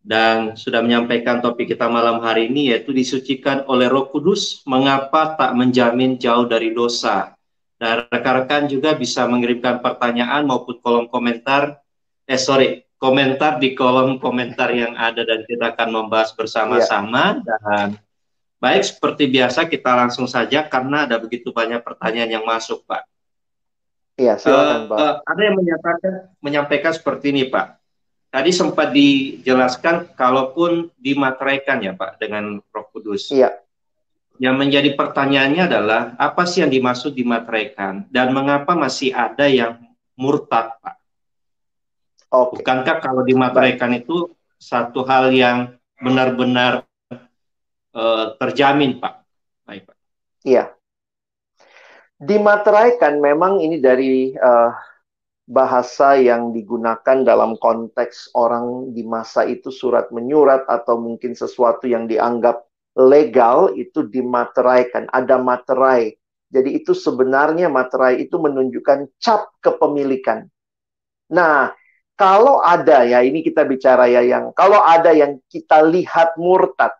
dan 0.03 0.59
sudah 0.59 0.83
menyampaikan 0.83 1.39
topik 1.39 1.71
kita 1.71 1.87
malam 1.87 2.19
hari 2.19 2.51
ini 2.51 2.75
yaitu 2.75 2.91
disucikan 2.91 3.63
oleh 3.71 3.87
Roh 3.87 4.11
Kudus 4.11 4.59
mengapa 4.67 5.39
tak 5.39 5.55
menjamin 5.55 6.19
jauh 6.19 6.43
dari 6.43 6.75
dosa. 6.75 7.31
Dan 7.79 8.07
rekan-rekan 8.11 8.67
juga 8.67 8.95
bisa 8.99 9.23
mengirimkan 9.27 9.79
pertanyaan 9.79 10.43
maupun 10.43 10.79
kolom 10.83 11.07
komentar 11.07 11.79
eh 12.23 12.39
sorry 12.39 12.83
komentar 12.99 13.59
di 13.59 13.75
kolom 13.75 14.19
komentar 14.19 14.71
yang 14.71 14.95
ada 14.95 15.23
dan 15.27 15.43
kita 15.43 15.75
akan 15.75 15.89
membahas 15.91 16.31
bersama-sama 16.35 17.43
ya. 17.43 17.59
dan 17.59 17.87
baik 18.63 18.83
seperti 18.87 19.27
biasa 19.27 19.67
kita 19.67 19.91
langsung 19.91 20.23
saja 20.27 20.63
karena 20.63 21.03
ada 21.03 21.19
begitu 21.19 21.51
banyak 21.51 21.83
pertanyaan 21.83 22.39
yang 22.39 22.45
masuk 22.47 22.87
Pak. 22.87 23.03
Iya 24.15 24.39
silakan 24.39 24.79
uh, 24.79 24.87
Pak. 24.87 24.97
Uh, 24.99 25.15
ada 25.27 25.41
yang 25.43 25.55
menyatakan 25.59 26.13
menyampaikan 26.39 26.91
seperti 26.95 27.35
ini 27.35 27.51
Pak 27.51 27.82
Tadi 28.33 28.49
sempat 28.49 28.89
dijelaskan 28.97 30.17
kalaupun 30.17 30.89
dimateraikan 30.97 31.85
ya 31.85 31.93
Pak 31.93 32.17
dengan 32.17 32.57
Roh 32.73 32.87
Kudus. 32.89 33.29
Iya. 33.29 33.61
Yang 34.41 34.55
menjadi 34.57 34.89
pertanyaannya 34.97 35.69
adalah 35.69 36.01
apa 36.17 36.49
sih 36.49 36.65
yang 36.65 36.73
dimaksud 36.73 37.13
dimateraikan 37.13 38.09
dan 38.09 38.33
mengapa 38.33 38.73
masih 38.73 39.13
ada 39.13 39.45
yang 39.45 39.77
murtad 40.17 40.73
Pak? 40.81 40.97
Okay. 42.33 42.53
Bukankah 42.57 42.97
kalau 42.97 43.21
dimateraikan 43.21 43.93
itu 43.93 44.33
satu 44.57 45.05
hal 45.05 45.29
yang 45.29 45.77
benar-benar 46.01 46.89
uh, 47.93 48.33
terjamin, 48.41 48.97
Pak? 48.97 49.13
Baik, 49.69 49.85
Pak. 49.85 49.97
Iya. 50.41 50.73
Dimateraikan 52.17 53.21
memang 53.21 53.61
ini 53.61 53.77
dari 53.77 54.33
uh, 54.33 54.73
bahasa 55.43 56.15
yang 56.15 56.55
digunakan 56.55 57.23
dalam 57.27 57.59
konteks 57.59 58.31
orang 58.31 58.95
di 58.95 59.03
masa 59.03 59.43
itu 59.43 59.69
surat 59.69 60.07
menyurat 60.09 60.63
atau 60.71 60.95
mungkin 60.95 61.35
sesuatu 61.35 61.83
yang 61.83 62.07
dianggap 62.07 62.63
legal 62.95 63.73
itu 63.75 64.07
dimateraikan, 64.07 65.09
ada 65.11 65.35
materai. 65.41 66.15
Jadi 66.53 66.77
itu 66.77 66.93
sebenarnya 66.93 67.67
materai 67.67 68.21
itu 68.21 68.37
menunjukkan 68.37 69.09
cap 69.17 69.49
kepemilikan. 69.59 70.45
Nah, 71.33 71.73
kalau 72.13 72.61
ada 72.61 73.01
ya 73.03 73.25
ini 73.25 73.41
kita 73.41 73.65
bicara 73.65 74.05
ya 74.05 74.21
yang 74.21 74.53
kalau 74.53 74.77
ada 74.85 75.11
yang 75.11 75.41
kita 75.49 75.81
lihat 75.81 76.37
murtad, 76.37 76.93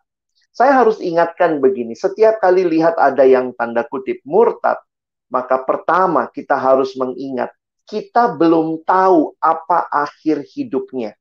saya 0.50 0.74
harus 0.74 0.98
ingatkan 0.98 1.62
begini, 1.62 1.94
setiap 1.94 2.42
kali 2.42 2.66
lihat 2.66 2.98
ada 2.98 3.22
yang 3.22 3.54
tanda 3.54 3.86
kutip 3.86 4.18
murtad, 4.26 4.76
maka 5.30 5.62
pertama 5.62 6.26
kita 6.34 6.58
harus 6.58 6.98
mengingat 6.98 7.54
kita 7.84 8.36
belum 8.36 8.82
tahu 8.84 9.36
apa 9.40 9.88
akhir 9.92 10.44
hidupnya. 10.48 11.12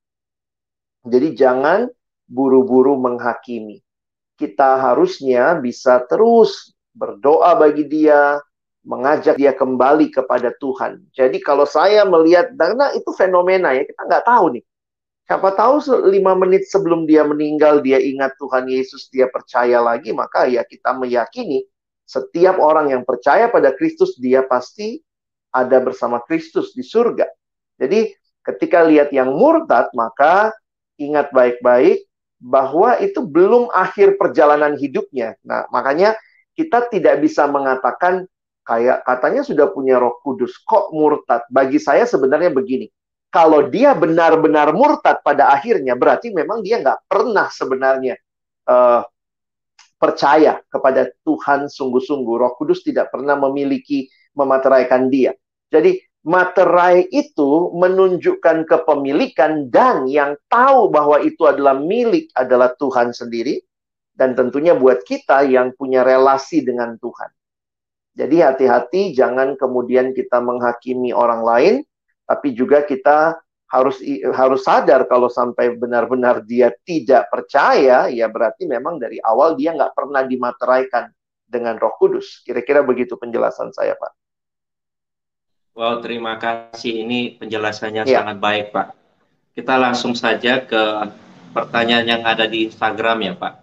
Jadi 1.03 1.35
jangan 1.35 1.91
buru-buru 2.27 2.95
menghakimi. 2.95 3.83
Kita 4.39 4.79
harusnya 4.79 5.59
bisa 5.59 6.01
terus 6.07 6.71
berdoa 6.95 7.53
bagi 7.59 7.85
dia, 7.85 8.39
mengajak 8.83 9.35
dia 9.39 9.51
kembali 9.55 10.11
kepada 10.11 10.51
Tuhan. 10.57 11.03
Jadi 11.11 11.43
kalau 11.43 11.67
saya 11.67 12.07
melihat, 12.07 12.51
karena 12.55 12.91
itu 12.95 13.11
fenomena 13.15 13.75
ya, 13.75 13.83
kita 13.83 14.01
nggak 14.07 14.25
tahu 14.27 14.59
nih. 14.59 14.63
Siapa 15.23 15.55
tahu 15.55 15.79
lima 16.11 16.35
menit 16.35 16.67
sebelum 16.67 17.07
dia 17.07 17.23
meninggal, 17.23 17.79
dia 17.79 17.95
ingat 17.95 18.35
Tuhan 18.35 18.67
Yesus, 18.67 19.07
dia 19.07 19.31
percaya 19.31 19.79
lagi, 19.79 20.11
maka 20.11 20.51
ya 20.51 20.67
kita 20.67 20.91
meyakini 20.99 21.63
setiap 22.03 22.59
orang 22.59 22.91
yang 22.91 23.07
percaya 23.07 23.47
pada 23.47 23.71
Kristus, 23.71 24.19
dia 24.19 24.43
pasti 24.43 24.99
ada 25.53 25.77
bersama 25.79 26.19
Kristus 26.25 26.73
di 26.73 26.81
surga. 26.81 27.29
Jadi 27.77 28.11
ketika 28.43 28.81
lihat 28.83 29.13
yang 29.13 29.31
murtad, 29.37 29.93
maka 29.93 30.51
ingat 30.97 31.29
baik-baik 31.29 32.03
bahwa 32.43 32.99
itu 32.99 33.23
belum 33.23 33.71
akhir 33.71 34.19
perjalanan 34.19 34.75
hidupnya. 34.75 35.39
Nah, 35.47 35.63
makanya 35.71 36.17
kita 36.57 36.91
tidak 36.91 37.23
bisa 37.23 37.47
mengatakan 37.47 38.27
kayak 38.67 39.05
katanya 39.07 39.41
sudah 39.47 39.71
punya 39.71 39.95
Roh 40.01 40.19
Kudus, 40.19 40.59
kok 40.67 40.91
murtad? 40.91 41.47
Bagi 41.47 41.79
saya 41.79 42.03
sebenarnya 42.03 42.51
begini. 42.51 42.91
Kalau 43.33 43.65
dia 43.65 43.97
benar-benar 43.97 44.75
murtad 44.77 45.23
pada 45.25 45.49
akhirnya, 45.49 45.97
berarti 45.97 46.29
memang 46.29 46.61
dia 46.61 46.77
nggak 46.83 47.09
pernah 47.09 47.49
sebenarnya 47.49 48.13
uh, 48.69 49.01
percaya 49.97 50.61
kepada 50.69 51.09
Tuhan 51.25 51.65
sungguh-sungguh. 51.71 52.35
Roh 52.37 52.53
Kudus 52.59 52.85
tidak 52.85 53.09
pernah 53.09 53.33
memiliki 53.39 54.05
memateraikan 54.37 55.09
dia. 55.09 55.33
Jadi 55.73 55.97
materai 56.23 57.09
itu 57.09 57.73
menunjukkan 57.73 58.69
kepemilikan 58.69 59.73
dan 59.73 60.05
yang 60.05 60.37
tahu 60.47 60.93
bahwa 60.93 61.19
itu 61.19 61.43
adalah 61.49 61.75
milik 61.75 62.29
adalah 62.37 62.71
Tuhan 62.77 63.11
sendiri 63.11 63.59
dan 64.13 64.37
tentunya 64.37 64.77
buat 64.77 65.01
kita 65.03 65.43
yang 65.49 65.73
punya 65.73 66.05
relasi 66.05 66.61
dengan 66.61 66.95
Tuhan. 67.01 67.29
Jadi 68.13 68.45
hati-hati 68.45 69.17
jangan 69.17 69.57
kemudian 69.57 70.13
kita 70.13 70.37
menghakimi 70.37 71.09
orang 71.09 71.41
lain, 71.41 71.75
tapi 72.29 72.53
juga 72.53 72.85
kita 72.85 73.41
harus 73.73 73.97
harus 74.37 74.61
sadar 74.61 75.09
kalau 75.09 75.33
sampai 75.33 75.73
benar-benar 75.73 76.45
dia 76.45 76.69
tidak 76.85 77.25
percaya, 77.33 78.05
ya 78.13 78.29
berarti 78.29 78.69
memang 78.69 79.01
dari 79.01 79.17
awal 79.17 79.57
dia 79.57 79.73
nggak 79.73 79.97
pernah 79.97 80.21
dimateraikan 80.21 81.09
dengan 81.49 81.81
Roh 81.81 81.97
Kudus. 81.97 82.45
Kira-kira 82.45 82.85
begitu 82.85 83.17
penjelasan 83.17 83.73
saya, 83.73 83.97
Pak. 83.97 84.22
Wow, 85.73 86.05
terima 86.05 86.37
kasih. 86.37 87.01
Ini 87.01 87.41
penjelasannya 87.41 88.05
ya. 88.05 88.21
sangat 88.21 88.37
baik, 88.37 88.65
Pak. 88.69 88.87
Kita 89.57 89.77
langsung 89.77 90.13
saja 90.13 90.61
ke 90.61 90.83
pertanyaan 91.53 92.05
yang 92.05 92.23
ada 92.25 92.45
di 92.45 92.69
Instagram 92.69 93.17
ya, 93.25 93.33
Pak. 93.33 93.53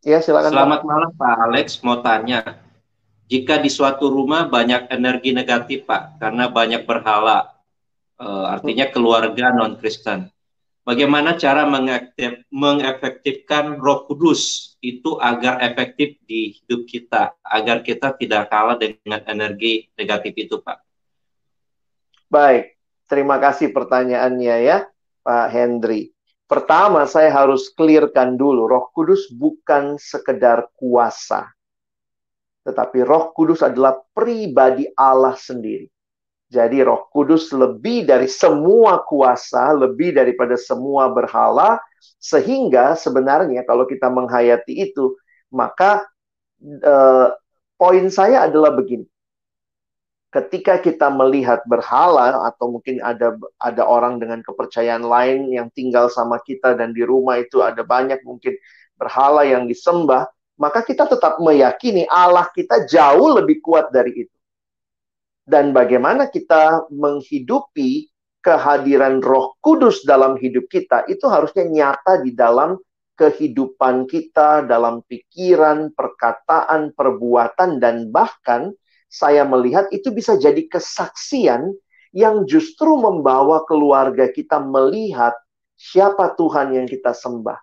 Ya, 0.00 0.18
silakan. 0.24 0.48
Selamat 0.48 0.80
Pak. 0.80 0.88
malam, 0.88 1.10
Pak 1.12 1.34
Alex. 1.44 1.66
Mau 1.84 2.00
tanya, 2.00 2.40
jika 3.30 3.62
di 3.62 3.70
suatu 3.70 4.10
rumah 4.10 4.50
banyak 4.50 4.90
energi 4.90 5.30
negatif 5.30 5.86
Pak 5.86 6.18
karena 6.18 6.50
banyak 6.50 6.82
berhala 6.82 7.54
uh, 8.18 8.50
artinya 8.50 8.90
keluarga 8.90 9.54
non 9.54 9.78
Kristen 9.78 10.26
bagaimana 10.82 11.38
cara 11.38 11.62
mengaktif, 11.62 12.42
mengefektifkan 12.50 13.78
Roh 13.78 14.10
Kudus 14.10 14.74
itu 14.82 15.14
agar 15.22 15.62
efektif 15.62 16.18
di 16.26 16.58
hidup 16.58 16.90
kita 16.90 17.38
agar 17.46 17.86
kita 17.86 18.18
tidak 18.18 18.50
kalah 18.50 18.74
dengan 18.74 19.22
energi 19.30 19.86
negatif 19.94 20.34
itu 20.34 20.58
Pak 20.58 20.89
baik 22.30 22.78
terima 23.10 23.36
kasih 23.42 23.74
pertanyaannya 23.74 24.56
ya 24.62 24.78
Pak 25.26 25.46
Hendri 25.52 26.14
Pertama, 26.50 27.06
saya 27.06 27.30
harus 27.30 27.70
clearkan 27.70 28.34
dulu, 28.34 28.66
Roh 28.66 28.90
Kudus 28.90 29.30
bukan 29.30 29.94
sekedar 30.02 30.66
kuasa 30.74 31.46
tetapi 32.70 33.02
Roh 33.02 33.34
Kudus 33.34 33.66
adalah 33.66 33.98
pribadi 34.14 34.86
Allah 34.94 35.34
sendiri. 35.34 35.90
Jadi 36.50 36.82
Roh 36.86 37.10
Kudus 37.10 37.50
lebih 37.50 38.06
dari 38.06 38.30
semua 38.30 39.02
kuasa, 39.02 39.74
lebih 39.74 40.14
daripada 40.14 40.54
semua 40.54 41.10
berhala, 41.10 41.82
sehingga 42.22 42.94
sebenarnya 42.94 43.66
kalau 43.66 43.86
kita 43.86 44.06
menghayati 44.06 44.86
itu, 44.86 45.18
maka 45.50 46.06
eh, 46.62 47.28
poin 47.74 48.06
saya 48.10 48.46
adalah 48.46 48.70
begini. 48.74 49.06
Ketika 50.30 50.78
kita 50.78 51.10
melihat 51.10 51.66
berhala 51.66 52.46
atau 52.46 52.78
mungkin 52.78 53.02
ada 53.02 53.34
ada 53.58 53.82
orang 53.82 54.22
dengan 54.22 54.46
kepercayaan 54.46 55.02
lain 55.02 55.50
yang 55.50 55.66
tinggal 55.74 56.06
sama 56.06 56.38
kita 56.38 56.78
dan 56.78 56.94
di 56.94 57.02
rumah 57.02 57.42
itu 57.42 57.58
ada 57.66 57.82
banyak 57.82 58.22
mungkin 58.22 58.54
berhala 58.94 59.42
yang 59.42 59.66
disembah, 59.66 60.30
maka 60.54 60.86
kita 60.86 61.10
tetap 61.10 61.42
meyakini 61.42 62.06
Allah 62.06 62.46
kita 62.54 62.86
jauh 62.86 63.42
lebih 63.42 63.58
kuat 63.58 63.90
dari 63.90 64.22
itu. 64.22 64.36
Dan 65.42 65.74
bagaimana 65.74 66.30
kita 66.30 66.86
menghidupi 66.94 68.06
kehadiran 68.38 69.18
Roh 69.18 69.58
Kudus 69.58 70.06
dalam 70.06 70.38
hidup 70.38 70.70
kita 70.70 71.10
itu 71.10 71.26
harusnya 71.26 71.66
nyata 71.66 72.22
di 72.22 72.32
dalam 72.38 72.78
kehidupan 73.20 74.08
kita, 74.08 74.64
dalam 74.64 75.04
pikiran, 75.04 75.92
perkataan, 75.92 76.96
perbuatan, 76.96 77.76
dan 77.76 78.08
bahkan 78.08 78.72
saya 79.10 79.42
melihat 79.42 79.90
itu 79.90 80.14
bisa 80.14 80.38
jadi 80.38 80.62
kesaksian 80.70 81.74
yang 82.14 82.46
justru 82.46 82.94
membawa 82.94 83.66
keluarga 83.66 84.30
kita 84.30 84.62
melihat 84.62 85.34
siapa 85.74 86.38
Tuhan 86.38 86.78
yang 86.78 86.86
kita 86.86 87.10
sembah 87.10 87.58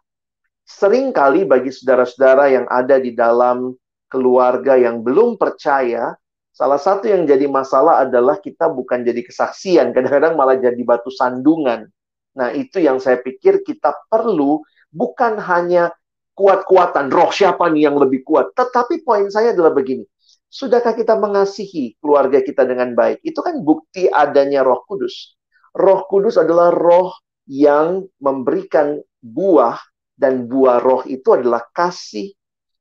Sering 0.68 1.16
kali 1.16 1.48
bagi 1.48 1.72
saudara-saudara 1.72 2.52
yang 2.52 2.68
ada 2.68 3.00
di 3.00 3.16
dalam 3.16 3.72
keluarga 4.12 4.76
yang 4.76 5.00
belum 5.00 5.40
percaya, 5.40 6.12
salah 6.52 6.76
satu 6.76 7.08
yang 7.08 7.24
jadi 7.24 7.48
masalah 7.48 8.04
adalah 8.04 8.36
kita 8.36 8.68
bukan 8.68 9.08
jadi 9.08 9.24
kesaksian, 9.24 9.96
kadang-kadang 9.96 10.36
malah 10.36 10.60
jadi 10.60 10.84
batu 10.84 11.08
sandungan. 11.08 11.88
Nah, 12.36 12.52
itu 12.52 12.84
yang 12.84 13.00
saya 13.00 13.16
pikir 13.24 13.64
kita 13.64 13.96
perlu 14.12 14.60
bukan 14.92 15.40
hanya 15.40 15.96
kuat-kuatan 16.36 17.16
roh 17.16 17.32
siapa 17.32 17.72
nih 17.72 17.88
yang 17.88 17.96
lebih 17.96 18.28
kuat, 18.28 18.52
tetapi 18.52 19.08
poin 19.08 19.32
saya 19.32 19.56
adalah 19.56 19.72
begini. 19.72 20.04
Sudahkah 20.48 20.96
kita 20.96 21.20
mengasihi 21.20 22.00
keluarga 22.00 22.40
kita 22.40 22.64
dengan 22.64 22.96
baik? 22.96 23.20
Itu 23.20 23.44
kan 23.44 23.60
bukti 23.62 24.08
adanya 24.08 24.64
Roh 24.64 24.84
Kudus. 24.88 25.36
Roh 25.76 26.08
Kudus 26.08 26.40
adalah 26.40 26.72
roh 26.72 27.12
yang 27.48 28.08
memberikan 28.24 29.00
buah 29.20 29.76
dan 30.16 30.48
buah 30.48 30.80
roh 30.82 31.04
itu 31.06 31.36
adalah 31.36 31.68
kasih, 31.76 32.32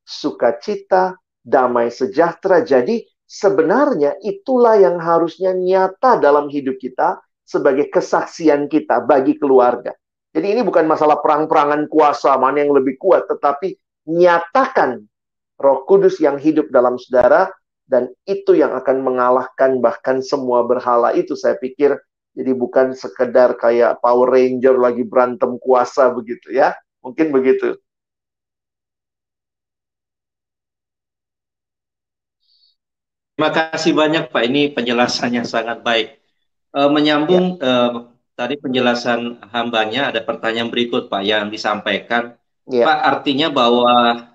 sukacita, 0.07 1.19
damai 1.43 1.91
sejahtera. 1.91 2.63
Jadi 2.63 3.03
sebenarnya 3.27 4.17
itulah 4.23 4.79
yang 4.79 4.97
harusnya 5.03 5.53
nyata 5.53 6.23
dalam 6.23 6.47
hidup 6.47 6.79
kita 6.79 7.19
sebagai 7.47 7.91
kesaksian 7.91 8.67
kita 8.67 9.03
bagi 9.07 9.39
keluarga. 9.39 9.95
Jadi 10.35 10.53
ini 10.53 10.63
bukan 10.67 10.85
masalah 10.85 11.23
perang-perangan 11.23 11.87
kuasa 11.91 12.35
mana 12.37 12.61
yang 12.61 12.75
lebih 12.75 12.99
kuat, 13.01 13.25
tetapi 13.31 13.75
nyatakan 14.11 15.03
Roh 15.57 15.89
Kudus 15.89 16.21
yang 16.21 16.37
hidup 16.37 16.69
dalam 16.69 17.01
saudara 17.01 17.49
dan 17.89 18.13
itu 18.29 18.53
yang 18.57 18.77
akan 18.77 19.01
mengalahkan 19.01 19.79
bahkan 19.79 20.21
semua 20.21 20.67
berhala 20.67 21.15
itu 21.17 21.33
saya 21.39 21.57
pikir 21.57 21.97
jadi 22.37 22.53
bukan 22.53 22.93
sekedar 22.93 23.57
kayak 23.57 24.03
Power 24.05 24.29
Ranger 24.29 24.77
lagi 24.77 25.07
berantem 25.07 25.57
kuasa 25.63 26.13
begitu 26.13 26.53
ya 26.53 26.77
Mungkin 27.07 27.31
begitu. 27.31 27.79
Terima 33.39 33.51
kasih 33.55 33.95
banyak 33.95 34.35
Pak. 34.35 34.43
Ini 34.43 34.75
penjelasannya 34.75 35.47
sangat 35.47 35.87
baik. 35.87 36.19
E, 36.75 36.81
menyambung 36.91 37.63
ya. 37.63 37.63
e, 37.63 37.73
tadi 38.35 38.59
penjelasan 38.59 39.39
hambanya 39.55 40.11
ada 40.11 40.19
pertanyaan 40.27 40.67
berikut 40.67 41.07
Pak 41.07 41.23
yang 41.23 41.47
disampaikan. 41.47 42.35
Ya. 42.67 42.91
Pak 42.91 42.99
artinya 43.07 43.55
bahwa 43.55 44.27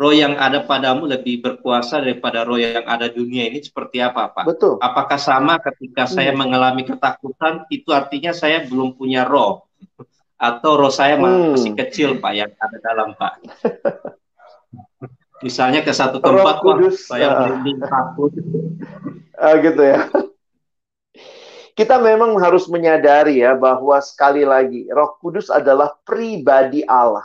roh 0.00 0.16
yang 0.16 0.40
ada 0.40 0.64
padamu 0.64 1.04
lebih 1.04 1.44
berkuasa 1.44 2.00
daripada 2.00 2.40
roh 2.48 2.56
yang 2.56 2.88
ada 2.88 3.12
dunia 3.12 3.52
ini 3.52 3.60
seperti 3.60 4.00
apa 4.00 4.32
Pak? 4.32 4.48
Betul. 4.48 4.74
Apakah 4.80 5.20
sama 5.20 5.60
ketika 5.60 6.08
hmm. 6.08 6.12
saya 6.16 6.32
mengalami 6.32 6.88
ketakutan 6.88 7.68
itu 7.68 7.92
artinya 7.92 8.32
saya 8.32 8.64
belum 8.64 8.96
punya 8.96 9.28
roh 9.28 9.68
atau 10.40 10.80
roh 10.80 10.88
saya 10.88 11.20
hmm. 11.20 11.52
masih 11.52 11.76
kecil 11.76 12.16
Pak 12.16 12.32
yang 12.32 12.48
ada 12.56 12.76
dalam 12.80 13.12
Pak? 13.12 13.44
Misalnya 15.44 15.84
ke 15.84 15.92
satu 15.92 16.20
tempat 16.20 16.64
roh 16.64 16.80
kudus, 16.80 17.04
wah, 17.08 17.16
saya 17.20 17.26
uh, 17.28 17.36
merinding 17.44 17.78
takut. 17.84 18.32
Uh, 19.36 19.56
gitu 19.68 19.82
ya 19.84 20.00
kita 21.80 21.96
memang 21.96 22.36
harus 22.36 22.68
menyadari 22.68 23.40
ya 23.40 23.56
bahwa 23.56 23.96
sekali 24.04 24.44
lagi 24.44 24.84
Roh 24.92 25.16
Kudus 25.16 25.48
adalah 25.48 25.96
pribadi 26.04 26.84
Allah. 26.84 27.24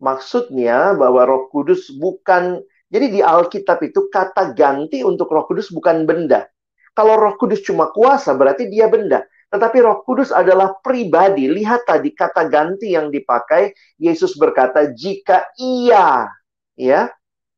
Maksudnya 0.00 0.96
bahwa 0.96 1.28
Roh 1.28 1.52
Kudus 1.52 1.92
bukan 1.92 2.64
jadi 2.90 3.06
di 3.06 3.20
Alkitab 3.22 3.78
itu 3.86 4.10
kata 4.10 4.56
ganti 4.56 5.06
untuk 5.06 5.30
Roh 5.30 5.46
Kudus 5.46 5.70
bukan 5.70 6.08
benda. 6.08 6.50
Kalau 6.90 7.14
Roh 7.14 7.38
Kudus 7.38 7.62
cuma 7.62 7.94
kuasa 7.94 8.34
berarti 8.34 8.66
dia 8.66 8.90
benda. 8.90 9.22
Tetapi 9.50 9.78
Roh 9.78 10.02
Kudus 10.02 10.34
adalah 10.34 10.74
pribadi. 10.82 11.46
Lihat 11.46 11.86
tadi 11.86 12.10
kata 12.10 12.50
ganti 12.50 12.94
yang 12.94 13.14
dipakai, 13.14 13.70
Yesus 13.98 14.34
berkata, 14.34 14.90
"Jika 14.90 15.54
Ia 15.58 16.26
ya 16.74 17.10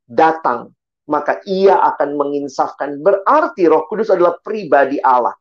datang, 0.05 0.73
maka 1.09 1.41
Ia 1.49 1.81
akan 1.95 2.17
menginsafkan." 2.17 3.01
Berarti 3.01 3.65
Roh 3.69 3.89
Kudus 3.89 4.13
adalah 4.13 4.37
pribadi 4.45 5.01
Allah. 5.01 5.33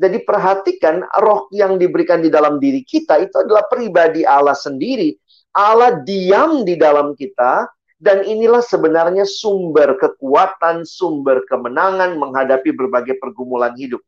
Jadi 0.00 0.24
perhatikan 0.24 1.04
roh 1.20 1.52
yang 1.52 1.76
diberikan 1.76 2.24
di 2.24 2.32
dalam 2.32 2.56
diri 2.56 2.80
kita 2.80 3.20
itu 3.20 3.36
adalah 3.36 3.68
pribadi 3.68 4.24
Allah 4.24 4.56
sendiri. 4.56 5.12
Allah 5.50 6.02
diam 6.06 6.62
di 6.62 6.78
dalam 6.78 7.18
kita 7.18 7.66
dan 8.00 8.24
inilah 8.24 8.64
sebenarnya 8.64 9.28
sumber 9.28 9.98
kekuatan, 9.98 10.88
sumber 10.88 11.44
kemenangan 11.44 12.16
menghadapi 12.16 12.72
berbagai 12.72 13.20
pergumulan 13.20 13.76
hidup. 13.76 14.00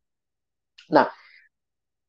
Nah, 0.89 1.11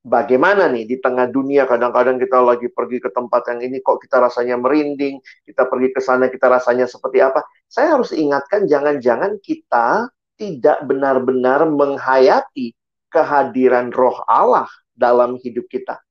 bagaimana 0.04 0.67
nih 0.67 0.84
di 0.84 0.98
tengah 1.00 1.32
dunia 1.32 1.63
kadang-kadang 1.63 2.19
kita 2.19 2.39
lagi 2.43 2.67
pergi 2.67 3.00
ke 3.00 3.10
tempat 3.10 3.48
yang 3.56 3.60
ini 3.63 3.80
kok 3.80 4.04
kita 4.04 4.19
rasanya 4.19 4.60
merinding, 4.60 5.24
kita 5.48 5.67
pergi 5.72 5.89
ke 5.96 6.00
sana 6.04 6.28
kita 6.28 6.48
rasanya 6.52 6.86
seperti 6.86 7.24
apa? 7.24 7.43
Saya 7.72 7.96
harus 7.96 8.12
ingatkan 8.12 8.67
jangan-jangan 8.67 9.39
kita 9.39 10.12
tidak 10.36 10.84
benar-benar 10.84 11.63
menghayati 11.72 12.76
kehadiran 13.08 13.96
roh 13.96 14.19
Allah 14.28 14.67
dalam 14.91 15.39
hidup 15.39 15.63
kita. 15.72 16.02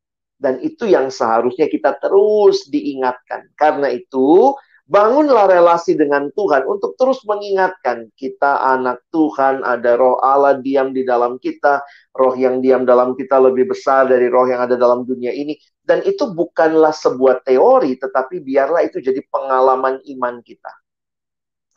Dan 0.42 0.59
itu 0.59 0.90
yang 0.90 1.07
seharusnya 1.07 1.70
kita 1.70 2.02
terus 2.02 2.66
diingatkan. 2.66 3.46
Karena 3.55 3.94
itu, 3.94 4.59
bangunlah 4.90 5.46
relasi 5.46 5.94
dengan 5.94 6.35
Tuhan 6.35 6.66
untuk 6.66 6.98
terus 6.98 7.22
mengingatkan 7.22 8.11
kita 8.18 8.74
anak 8.74 9.07
Tuhan, 9.14 9.62
ada 9.62 9.94
roh 9.94 10.18
Allah 10.18 10.59
diam 10.59 10.90
di 10.90 11.07
dalam 11.07 11.38
kita, 11.38 11.87
roh 12.18 12.35
yang 12.35 12.59
diam 12.59 12.83
dalam 12.83 13.14
kita 13.14 13.38
lebih 13.38 13.70
besar 13.70 14.11
dari 14.11 14.26
roh 14.26 14.50
yang 14.50 14.66
ada 14.66 14.74
dalam 14.74 15.07
dunia 15.07 15.31
ini. 15.31 15.55
Dan 15.83 16.02
itu 16.02 16.31
bukanlah 16.31 16.94
sebuah 16.94 17.46
teori, 17.46 17.98
tetapi 17.98 18.42
biarlah 18.42 18.83
itu 18.83 18.98
jadi 18.98 19.22
pengalaman 19.31 20.02
iman 20.18 20.42
kita. 20.42 20.72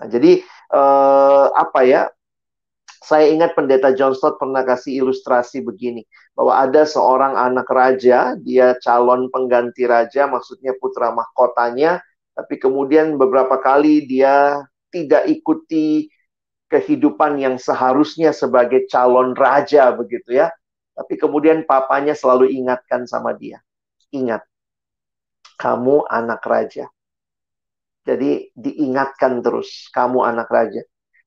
Nah, 0.01 0.07
jadi 0.09 0.41
eh, 0.73 1.45
apa 1.53 1.79
ya? 1.85 2.09
Saya 3.05 3.29
ingat 3.29 3.53
pendeta 3.53 3.93
John 3.93 4.17
Stott 4.17 4.41
pernah 4.41 4.65
kasih 4.65 5.05
ilustrasi 5.05 5.61
begini, 5.61 6.01
bahwa 6.33 6.57
ada 6.57 6.89
seorang 6.89 7.37
anak 7.37 7.69
raja, 7.69 8.33
dia 8.41 8.73
calon 8.81 9.29
pengganti 9.29 9.85
raja, 9.85 10.25
maksudnya 10.25 10.73
putra 10.81 11.13
mahkotanya, 11.13 12.01
tapi 12.33 12.57
kemudian 12.57 13.13
beberapa 13.21 13.61
kali 13.61 14.09
dia 14.09 14.57
tidak 14.89 15.29
ikuti 15.29 16.09
kehidupan 16.65 17.37
yang 17.37 17.61
seharusnya 17.61 18.33
sebagai 18.33 18.89
calon 18.89 19.37
raja 19.37 19.93
begitu 19.93 20.41
ya. 20.41 20.49
Tapi 20.97 21.13
kemudian 21.21 21.61
papanya 21.69 22.17
selalu 22.17 22.49
ingatkan 22.57 23.05
sama 23.05 23.37
dia. 23.37 23.61
Ingat, 24.09 24.41
kamu 25.61 26.09
anak 26.09 26.41
raja. 26.41 26.89
Jadi 28.01 28.49
diingatkan 28.57 29.45
terus, 29.45 29.93
kamu 29.93 30.25
anak 30.25 30.49
raja 30.49 30.81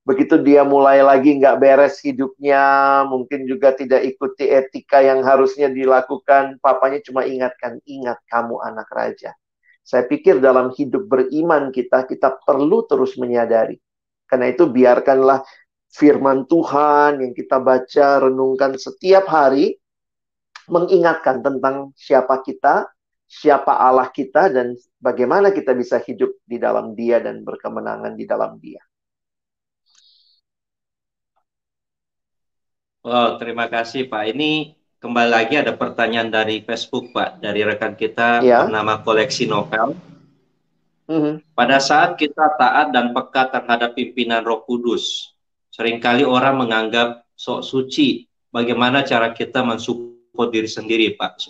begitu 0.09 0.41
dia 0.41 0.65
mulai 0.65 1.05
lagi 1.05 1.37
nggak 1.37 1.61
beres 1.61 2.01
hidupnya, 2.01 3.05
mungkin 3.05 3.45
juga 3.45 3.77
tidak 3.77 4.09
ikuti 4.09 4.49
etika 4.49 5.05
yang 5.05 5.21
harusnya 5.21 5.69
dilakukan, 5.69 6.57
papanya 6.65 7.05
cuma 7.05 7.29
ingatkan, 7.29 7.77
ingat 7.85 8.17
kamu 8.33 8.57
anak 8.65 8.89
raja. 8.89 9.37
Saya 9.85 10.09
pikir 10.09 10.41
dalam 10.41 10.73
hidup 10.73 11.05
beriman 11.13 11.69
kita, 11.69 12.09
kita 12.09 12.41
perlu 12.41 12.89
terus 12.89 13.21
menyadari. 13.21 13.77
Karena 14.25 14.49
itu 14.49 14.65
biarkanlah 14.65 15.45
firman 15.93 16.49
Tuhan 16.49 17.21
yang 17.21 17.33
kita 17.37 17.61
baca, 17.61 18.25
renungkan 18.25 18.81
setiap 18.81 19.29
hari, 19.29 19.77
mengingatkan 20.73 21.45
tentang 21.45 21.93
siapa 21.97 22.41
kita, 22.45 22.89
siapa 23.29 23.77
Allah 23.77 24.09
kita, 24.09 24.49
dan 24.53 24.73
bagaimana 25.01 25.53
kita 25.53 25.77
bisa 25.77 26.01
hidup 26.01 26.33
di 26.49 26.57
dalam 26.57 26.97
dia 26.97 27.21
dan 27.21 27.45
berkemenangan 27.45 28.17
di 28.17 28.25
dalam 28.25 28.57
dia. 28.57 28.81
Wow, 33.09 33.41
terima 33.41 33.73
kasih 33.73 34.05
Pak. 34.13 34.37
Ini 34.37 34.77
kembali 35.01 35.31
lagi 35.33 35.57
ada 35.57 35.73
pertanyaan 35.73 36.29
dari 36.29 36.61
Facebook 36.61 37.09
Pak, 37.17 37.41
dari 37.41 37.65
rekan 37.65 37.97
kita 37.97 38.45
ya. 38.45 38.69
bernama 38.69 39.01
Koleksi 39.01 39.49
Novel. 39.49 39.97
Mm-hmm. 41.09 41.57
Pada 41.57 41.81
saat 41.81 42.21
kita 42.21 42.61
taat 42.61 42.93
dan 42.93 43.17
peka 43.17 43.49
terhadap 43.49 43.97
pimpinan 43.97 44.45
Roh 44.45 44.61
Kudus, 44.69 45.33
sering 45.73 46.05
kali 46.05 46.21
orang 46.21 46.61
menganggap 46.61 47.25
sok 47.33 47.65
suci. 47.65 48.29
Bagaimana 48.53 49.01
cara 49.01 49.33
kita 49.33 49.65
mensupport 49.65 50.53
diri 50.53 50.69
sendiri, 50.69 51.17
Pak? 51.17 51.49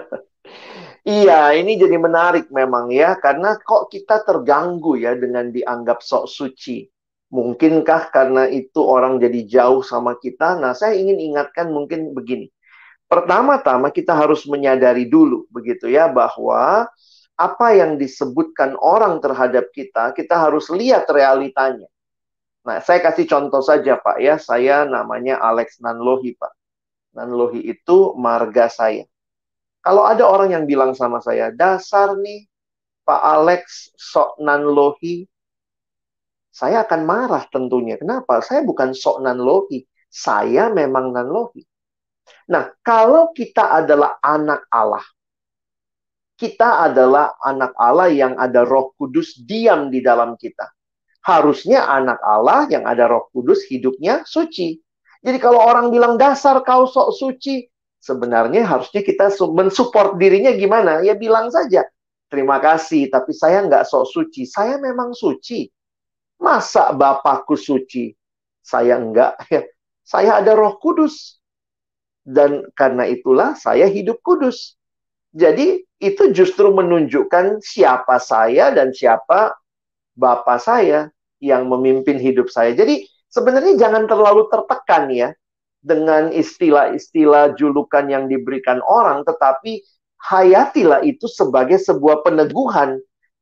iya, 1.20 1.52
ini 1.60 1.76
jadi 1.76 2.00
menarik 2.00 2.48
memang 2.48 2.88
ya, 2.88 3.20
karena 3.20 3.52
kok 3.60 3.92
kita 3.92 4.24
terganggu 4.24 4.96
ya 4.96 5.12
dengan 5.12 5.52
dianggap 5.52 6.00
sok 6.00 6.24
suci. 6.24 6.88
Mungkinkah 7.30 8.10
karena 8.10 8.50
itu 8.50 8.82
orang 8.82 9.22
jadi 9.22 9.46
jauh 9.46 9.86
sama 9.86 10.18
kita? 10.18 10.58
Nah, 10.58 10.74
saya 10.74 10.98
ingin 10.98 11.22
ingatkan 11.22 11.70
mungkin 11.70 12.10
begini. 12.10 12.50
Pertama-tama 13.06 13.94
kita 13.94 14.14
harus 14.14 14.46
menyadari 14.50 15.06
dulu 15.06 15.46
begitu 15.50 15.90
ya 15.90 16.10
bahwa 16.10 16.90
apa 17.38 17.66
yang 17.72 17.96
disebutkan 17.96 18.74
orang 18.82 19.22
terhadap 19.22 19.70
kita, 19.70 20.10
kita 20.12 20.36
harus 20.36 20.68
lihat 20.74 21.06
realitanya. 21.06 21.86
Nah, 22.66 22.82
saya 22.82 23.00
kasih 23.00 23.24
contoh 23.24 23.62
saja 23.62 23.96
Pak 23.96 24.18
ya, 24.20 24.36
saya 24.36 24.84
namanya 24.84 25.38
Alex 25.38 25.80
Nanlohi 25.80 26.36
Pak. 26.36 26.52
Nanlohi 27.16 27.62
itu 27.64 28.12
marga 28.18 28.66
saya. 28.68 29.06
Kalau 29.80 30.04
ada 30.04 30.28
orang 30.28 30.52
yang 30.52 30.64
bilang 30.68 30.92
sama 30.92 31.24
saya, 31.24 31.48
dasar 31.54 32.12
nih 32.18 32.44
Pak 33.06 33.22
Alex 33.22 33.94
sok 33.96 34.36
Nanlohi, 34.44 35.24
saya 36.50 36.82
akan 36.82 37.06
marah 37.06 37.46
tentunya. 37.46 37.94
Kenapa? 37.94 38.42
Saya 38.42 38.66
bukan 38.66 38.90
sok 38.90 39.22
nanlohi. 39.22 39.86
Saya 40.10 40.68
memang 40.74 41.14
nanlohi. 41.14 41.62
Nah, 42.50 42.74
kalau 42.82 43.30
kita 43.30 43.78
adalah 43.82 44.18
anak 44.18 44.66
Allah, 44.70 45.06
kita 46.34 46.90
adalah 46.90 47.38
anak 47.38 47.72
Allah 47.78 48.10
yang 48.10 48.34
ada 48.34 48.66
roh 48.66 48.90
kudus 48.98 49.38
diam 49.46 49.88
di 49.94 50.02
dalam 50.02 50.34
kita. 50.34 50.66
Harusnya 51.22 51.86
anak 51.86 52.18
Allah 52.24 52.66
yang 52.66 52.88
ada 52.88 53.06
roh 53.06 53.30
kudus 53.30 53.68
hidupnya 53.70 54.26
suci. 54.26 54.80
Jadi 55.20 55.36
kalau 55.36 55.60
orang 55.60 55.92
bilang 55.92 56.16
dasar 56.16 56.64
kau 56.64 56.88
sok 56.88 57.12
suci, 57.12 57.68
sebenarnya 58.00 58.64
harusnya 58.64 59.04
kita 59.04 59.28
mensupport 59.52 60.16
dirinya 60.16 60.50
gimana? 60.56 61.04
Ya 61.04 61.12
bilang 61.12 61.52
saja, 61.52 61.84
terima 62.32 62.56
kasih, 62.56 63.12
tapi 63.12 63.36
saya 63.36 63.60
nggak 63.68 63.84
sok 63.84 64.08
suci. 64.08 64.48
Saya 64.48 64.80
memang 64.80 65.12
suci. 65.12 65.68
Masa 66.40 66.90
Bapakku 66.96 67.54
suci? 67.54 68.16
Saya 68.64 68.96
enggak. 68.96 69.36
Ya. 69.52 69.62
Saya 70.02 70.42
ada 70.42 70.58
roh 70.58 70.80
kudus. 70.80 71.38
Dan 72.26 72.66
karena 72.74 73.06
itulah 73.06 73.54
saya 73.54 73.86
hidup 73.86 74.18
kudus. 74.26 74.74
Jadi 75.30 75.86
itu 76.02 76.32
justru 76.34 76.74
menunjukkan 76.74 77.62
siapa 77.62 78.18
saya 78.18 78.74
dan 78.74 78.90
siapa 78.90 79.54
Bapak 80.18 80.58
saya 80.58 81.12
yang 81.38 81.70
memimpin 81.70 82.18
hidup 82.18 82.50
saya. 82.50 82.74
Jadi 82.74 83.06
sebenarnya 83.30 83.78
jangan 83.78 84.04
terlalu 84.10 84.50
tertekan 84.50 85.08
ya 85.08 85.30
dengan 85.80 86.28
istilah-istilah 86.34 87.56
julukan 87.56 88.04
yang 88.10 88.28
diberikan 88.28 88.84
orang, 88.84 89.24
tetapi 89.24 89.80
hayatilah 90.20 91.00
itu 91.06 91.24
sebagai 91.30 91.80
sebuah 91.80 92.20
peneguhan 92.26 93.00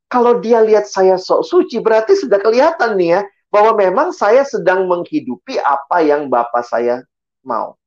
kalau 0.09 0.41
dia 0.41 0.65
lihat 0.65 0.89
saya 0.89 1.15
sok 1.15 1.45
suci, 1.45 1.77
berarti 1.79 2.17
sudah 2.17 2.41
kelihatan 2.41 2.97
nih 2.97 3.09
ya, 3.15 3.21
bahwa 3.53 3.77
memang 3.77 4.09
saya 4.09 4.41
sedang 4.43 4.89
menghidupi 4.89 5.61
apa 5.61 6.01
yang 6.01 6.27
Bapak 6.27 6.65
saya 6.65 7.05
mau. 7.45 7.77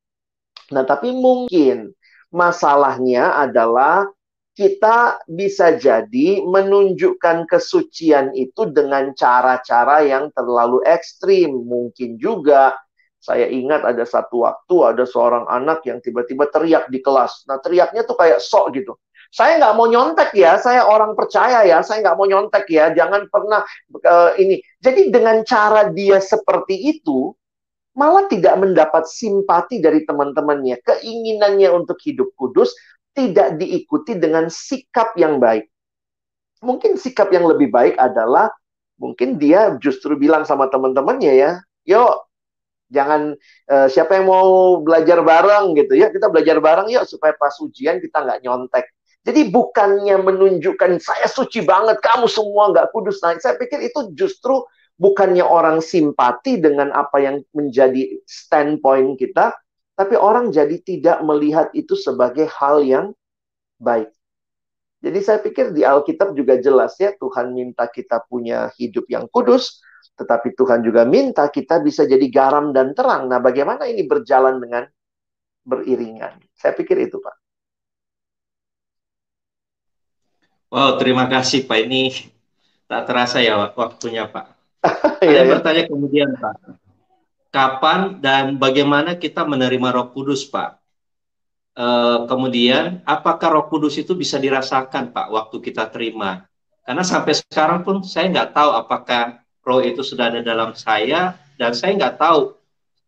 Nah, 0.71 0.87
tapi 0.87 1.11
mungkin, 1.13 1.93
Masalahnya 2.33 3.37
adalah 3.37 4.09
kita 4.57 5.21
bisa 5.29 5.77
jadi 5.77 6.41
menunjukkan 6.49 7.45
kesucian 7.45 8.33
itu 8.33 8.73
dengan 8.73 9.13
cara-cara 9.13 10.01
yang 10.01 10.33
terlalu 10.33 10.81
ekstrim. 10.89 11.53
Mungkin 11.53 12.17
juga 12.17 12.73
saya 13.21 13.53
ingat 13.53 13.85
ada 13.85 14.09
satu 14.09 14.49
waktu 14.49 14.77
ada 14.81 15.05
seorang 15.05 15.45
anak 15.45 15.85
yang 15.85 16.01
tiba-tiba 16.01 16.49
teriak 16.49 16.89
di 16.89 17.05
kelas. 17.05 17.45
Nah 17.45 17.61
teriaknya 17.61 18.01
tuh 18.09 18.17
kayak 18.17 18.41
sok 18.41 18.81
gitu. 18.81 18.97
Saya 19.33 19.57
nggak 19.57 19.75
mau 19.81 19.89
nyontek 19.89 20.37
ya, 20.37 20.61
saya 20.61 20.85
orang 20.85 21.17
percaya 21.17 21.65
ya, 21.65 21.81
saya 21.81 22.05
nggak 22.05 22.17
mau 22.21 22.29
nyontek 22.29 22.69
ya, 22.69 22.93
jangan 22.93 23.25
pernah 23.33 23.65
uh, 24.05 24.37
ini. 24.37 24.61
Jadi 24.77 25.09
dengan 25.09 25.41
cara 25.41 25.89
dia 25.89 26.21
seperti 26.21 26.77
itu, 26.77 27.33
malah 27.97 28.29
tidak 28.29 28.61
mendapat 28.61 29.09
simpati 29.09 29.81
dari 29.81 30.05
teman-temannya. 30.05 30.85
Keinginannya 30.85 31.73
untuk 31.73 31.97
hidup 32.05 32.29
kudus 32.37 32.77
tidak 33.17 33.57
diikuti 33.57 34.21
dengan 34.21 34.53
sikap 34.53 35.17
yang 35.17 35.41
baik. 35.41 35.65
Mungkin 36.61 37.01
sikap 37.01 37.33
yang 37.33 37.49
lebih 37.49 37.73
baik 37.73 37.97
adalah 37.97 38.53
mungkin 39.01 39.41
dia 39.41 39.73
justru 39.81 40.13
bilang 40.15 40.45
sama 40.45 40.69
teman-temannya 40.69 41.33
ya, 41.33 41.53
yuk 41.89 42.29
jangan 42.93 43.33
uh, 43.73 43.89
siapa 43.89 44.21
yang 44.21 44.29
mau 44.29 44.77
belajar 44.85 45.25
bareng 45.25 45.73
gitu 45.73 45.97
ya, 45.97 46.13
kita 46.13 46.29
belajar 46.29 46.61
bareng 46.61 46.93
yuk 46.93 47.09
supaya 47.09 47.33
pas 47.33 47.57
ujian 47.65 47.97
kita 47.97 48.21
nggak 48.21 48.45
nyontek. 48.45 48.85
Jadi 49.23 49.55
bukannya 49.55 50.19
menunjukkan 50.19 50.99
saya 50.99 51.31
suci 51.31 51.63
banget, 51.63 52.03
kamu 52.03 52.27
semua 52.27 52.75
nggak 52.75 52.91
kudus. 52.91 53.23
Nah, 53.23 53.39
saya 53.39 53.55
pikir 53.55 53.79
itu 53.79 54.11
justru 54.19 54.67
bukannya 54.99 55.47
orang 55.47 55.79
simpati 55.79 56.59
dengan 56.59 56.91
apa 56.91 57.23
yang 57.23 57.37
menjadi 57.55 58.19
standpoint 58.27 59.15
kita, 59.23 59.55
tapi 59.95 60.19
orang 60.19 60.51
jadi 60.51 60.75
tidak 60.83 61.23
melihat 61.23 61.71
itu 61.71 61.95
sebagai 61.95 62.51
hal 62.51 62.83
yang 62.83 63.15
baik. 63.79 64.11
Jadi 65.03 65.19
saya 65.19 65.39
pikir 65.43 65.75
di 65.75 65.83
Alkitab 65.83 66.35
juga 66.39 66.59
jelas 66.63 66.95
ya 66.99 67.11
Tuhan 67.19 67.51
minta 67.51 67.91
kita 67.91 68.23
punya 68.27 68.71
hidup 68.79 69.11
yang 69.11 69.27
kudus, 69.31 69.83
tetapi 70.15 70.55
Tuhan 70.55 70.87
juga 70.87 71.03
minta 71.03 71.51
kita 71.51 71.83
bisa 71.83 72.07
jadi 72.07 72.23
garam 72.31 72.71
dan 72.71 72.95
terang. 72.95 73.27
Nah, 73.27 73.43
bagaimana 73.43 73.91
ini 73.91 74.07
berjalan 74.07 74.63
dengan 74.63 74.87
beriringan? 75.67 76.39
Saya 76.55 76.79
pikir 76.79 77.03
itu, 77.03 77.19
Pak. 77.19 77.42
Wow, 80.73 80.97
terima 80.97 81.29
kasih 81.29 81.69
Pak. 81.69 81.79
Ini 81.85 82.33
tak 82.89 83.05
terasa 83.05 83.45
ya 83.45 83.61
waktunya, 83.77 84.25
Pak. 84.25 84.47
Ada 85.21 85.29
yang 85.29 85.49
ya. 85.49 85.53
bertanya 85.61 85.83
kemudian, 85.85 86.33
Pak 86.41 86.81
kapan 87.53 88.17
dan 88.19 88.57
bagaimana 88.57 89.15
kita 89.15 89.45
menerima 89.45 89.93
Roh 89.93 90.09
Kudus, 90.11 90.49
Pak? 90.49 90.81
E, 91.77 91.87
kemudian, 92.27 93.05
apakah 93.05 93.61
Roh 93.61 93.67
Kudus 93.69 94.01
itu 94.01 94.17
bisa 94.17 94.41
dirasakan, 94.41 95.13
Pak, 95.13 95.29
waktu 95.29 95.61
kita 95.61 95.93
terima? 95.93 96.49
Karena 96.83 97.05
sampai 97.05 97.37
sekarang 97.37 97.85
pun 97.85 98.01
saya 98.03 98.33
nggak 98.33 98.57
tahu 98.57 98.71
apakah 98.73 99.45
Roh 99.63 99.85
itu 99.85 100.03
sudah 100.03 100.33
ada 100.33 100.41
dalam 100.43 100.75
saya 100.75 101.39
dan 101.55 101.71
saya 101.77 101.95
nggak 101.95 102.19
tahu 102.19 102.59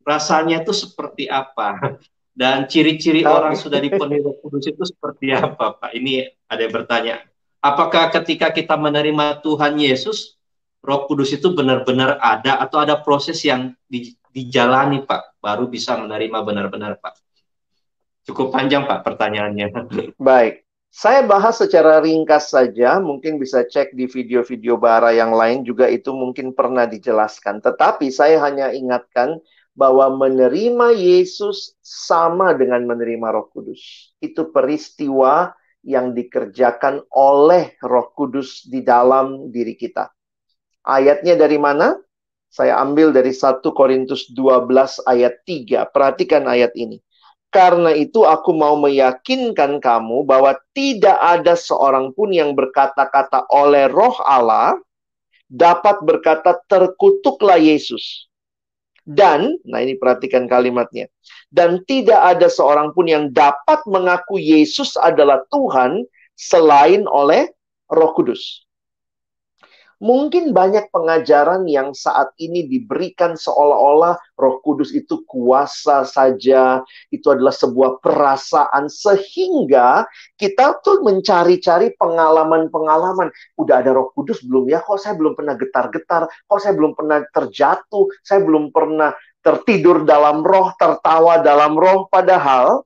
rasanya 0.07 0.63
itu 0.63 0.71
seperti 0.71 1.27
apa 1.27 1.99
dan 2.39 2.71
ciri-ciri 2.71 3.27
orang 3.27 3.59
sudah 3.59 3.81
dipenuhi 3.81 4.23
Roh 4.23 4.37
Kudus 4.39 4.69
itu 4.69 4.85
seperti 4.85 5.33
apa, 5.35 5.75
Pak? 5.81 5.91
Ini 5.97 6.29
ada 6.47 6.61
yang 6.61 6.75
bertanya. 6.77 7.17
Apakah 7.65 8.13
ketika 8.13 8.53
kita 8.53 8.77
menerima 8.77 9.41
Tuhan 9.41 9.81
Yesus, 9.81 10.37
Roh 10.85 11.09
Kudus 11.09 11.33
itu 11.33 11.57
benar-benar 11.57 12.21
ada 12.21 12.61
atau 12.61 12.85
ada 12.85 13.01
proses 13.01 13.41
yang 13.41 13.73
di, 13.89 14.13
dijalani 14.37 15.01
Pak, 15.01 15.41
baru 15.41 15.65
bisa 15.65 15.97
menerima 15.97 16.45
benar-benar 16.45 17.01
Pak. 17.01 17.17
Cukup 18.29 18.53
panjang 18.53 18.85
Pak 18.85 19.01
pertanyaannya. 19.01 19.73
Baik, 20.21 20.69
saya 20.93 21.25
bahas 21.25 21.57
secara 21.57 22.05
ringkas 22.05 22.53
saja, 22.53 23.01
mungkin 23.01 23.41
bisa 23.41 23.65
cek 23.65 23.97
di 23.97 24.13
video-video 24.13 24.77
bara 24.77 25.17
yang 25.17 25.33
lain 25.33 25.65
juga 25.65 25.89
itu 25.89 26.13
mungkin 26.13 26.53
pernah 26.53 26.85
dijelaskan. 26.85 27.65
Tetapi 27.65 28.13
saya 28.13 28.45
hanya 28.45 28.77
ingatkan 28.77 29.41
bahwa 29.73 30.13
menerima 30.21 30.93
Yesus 30.93 31.81
sama 31.81 32.53
dengan 32.53 32.85
menerima 32.85 33.41
Roh 33.41 33.49
Kudus. 33.49 34.13
Itu 34.21 34.53
peristiwa 34.53 35.57
yang 35.85 36.17
dikerjakan 36.17 37.05
oleh 37.13 37.77
Roh 37.85 38.11
Kudus 38.17 38.65
di 38.65 38.81
dalam 38.81 39.53
diri 39.53 39.77
kita. 39.77 40.09
Ayatnya 40.85 41.37
dari 41.37 41.61
mana? 41.61 41.97
Saya 42.49 42.81
ambil 42.81 43.11
dari 43.11 43.35
1 43.35 43.61
Korintus 43.75 44.31
12 44.33 45.05
ayat 45.05 45.43
3. 45.45 45.91
Perhatikan 45.91 46.49
ayat 46.49 46.73
ini. 46.79 47.03
Karena 47.55 47.95
itu 47.95 48.27
aku 48.27 48.51
mau 48.51 48.75
meyakinkan 48.75 49.79
kamu 49.79 50.27
bahwa 50.27 50.59
tidak 50.75 51.15
ada 51.23 51.55
seorang 51.55 52.11
pun 52.11 52.35
yang 52.35 52.51
berkata-kata 52.59 53.47
oleh 53.47 53.87
roh 53.87 54.19
Allah 54.27 54.75
dapat 55.47 56.03
berkata 56.03 56.59
terkutuklah 56.67 57.59
Yesus. 57.59 58.27
Dan, 59.05 59.61
nah 59.69 59.85
ini 59.85 60.01
perhatikan 60.01 60.49
kalimatnya. 60.49 61.13
Dan 61.53 61.85
tidak 61.85 62.19
ada 62.25 62.49
seorang 62.49 62.97
pun 62.97 63.05
yang 63.05 63.29
dapat 63.29 63.85
mengaku 63.85 64.41
Yesus 64.41 64.97
adalah 64.97 65.45
Tuhan 65.53 66.09
selain 66.35 67.05
oleh 67.05 67.53
roh 67.93 68.11
kudus. 68.17 68.64
Mungkin 70.05 70.53
banyak 70.53 70.93
pengajaran 70.93 71.65
yang 71.65 71.97
saat 71.97 72.37
ini 72.37 72.69
diberikan 72.69 73.41
seolah-olah 73.41 74.21
Roh 74.37 74.61
Kudus 74.61 74.93
itu 74.93 75.25
kuasa 75.25 76.05
saja, 76.05 76.85
itu 77.09 77.25
adalah 77.33 77.57
sebuah 77.57 78.05
perasaan 78.05 78.93
sehingga 78.93 80.05
kita 80.37 80.85
tuh 80.85 81.01
mencari-cari 81.01 81.97
pengalaman-pengalaman. 81.97 83.33
Udah 83.57 83.81
ada 83.81 83.97
Roh 83.97 84.13
Kudus 84.13 84.45
belum 84.45 84.69
ya? 84.69 84.85
Kok 84.85 85.01
saya 85.01 85.17
belum 85.17 85.33
pernah 85.33 85.57
getar-getar? 85.57 86.29
Kok 86.29 86.61
saya 86.61 86.77
belum 86.77 86.93
pernah 86.93 87.25
terjatuh? 87.25 88.05
Saya 88.21 88.45
belum 88.45 88.77
pernah 88.77 89.17
tertidur 89.41 90.05
dalam 90.05 90.45
roh, 90.45 90.73
tertawa 90.77 91.41
dalam 91.41 91.81
roh 91.81 92.13
padahal 92.13 92.85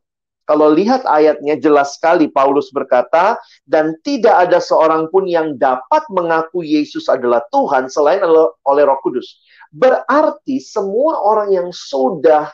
kalau 0.49 0.73
lihat 0.73 1.05
ayatnya 1.05 1.61
jelas 1.61 2.01
sekali 2.01 2.33
Paulus 2.33 2.73
berkata, 2.73 3.37
dan 3.69 4.01
tidak 4.01 4.49
ada 4.49 4.65
seorang 4.65 5.13
pun 5.13 5.29
yang 5.29 5.61
dapat 5.61 6.09
mengaku 6.09 6.65
Yesus 6.65 7.05
adalah 7.13 7.45
Tuhan 7.53 7.93
selain 7.93 8.25
oleh 8.65 8.83
Roh 8.89 9.01
Kudus. 9.05 9.45
Berarti 9.69 10.57
semua 10.65 11.21
orang 11.21 11.53
yang 11.53 11.69
sudah 11.69 12.49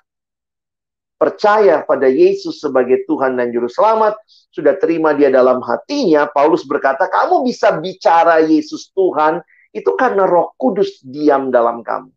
percaya 1.14 1.86
pada 1.86 2.10
Yesus 2.10 2.58
sebagai 2.58 3.06
Tuhan 3.06 3.38
dan 3.38 3.54
Juru 3.54 3.70
Selamat, 3.70 4.18
sudah 4.50 4.76
terima 4.76 5.14
dia 5.14 5.30
dalam 5.30 5.62
hatinya, 5.62 6.26
Paulus 6.28 6.66
berkata, 6.66 7.06
kamu 7.06 7.46
bisa 7.46 7.78
bicara 7.78 8.42
Yesus 8.42 8.90
Tuhan, 8.92 9.38
itu 9.70 9.94
karena 9.96 10.26
roh 10.26 10.52
kudus 10.58 11.00
diam 11.06 11.54
dalam 11.54 11.80
kamu. 11.86 12.10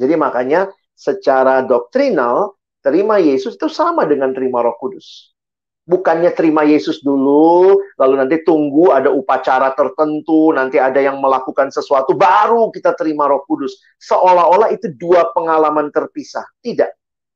Jadi 0.00 0.14
makanya 0.18 0.72
secara 0.96 1.62
doktrinal, 1.62 2.57
Terima 2.88 3.20
Yesus 3.20 3.60
itu 3.60 3.68
sama 3.68 4.08
dengan 4.08 4.32
terima 4.32 4.64
Roh 4.64 4.72
Kudus. 4.80 5.36
Bukannya 5.84 6.32
terima 6.32 6.64
Yesus 6.64 7.04
dulu, 7.04 7.80
lalu 8.00 8.14
nanti 8.16 8.40
tunggu 8.44 8.92
ada 8.96 9.12
upacara 9.12 9.76
tertentu, 9.76 10.52
nanti 10.56 10.80
ada 10.80 10.96
yang 10.96 11.20
melakukan 11.20 11.68
sesuatu, 11.68 12.16
baru 12.16 12.72
kita 12.72 12.96
terima 12.96 13.28
Roh 13.28 13.44
Kudus. 13.44 13.76
Seolah-olah 14.00 14.72
itu 14.72 14.88
dua 14.96 15.28
pengalaman 15.36 15.92
terpisah. 15.92 16.48
Tidak. 16.64 16.88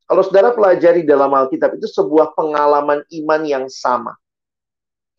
Kalau 0.08 0.24
saudara 0.24 0.56
pelajari 0.56 1.04
dalam 1.04 1.32
Alkitab, 1.32 1.76
itu 1.76 1.88
sebuah 1.88 2.32
pengalaman 2.32 3.04
iman 3.24 3.42
yang 3.44 3.64
sama. 3.68 4.16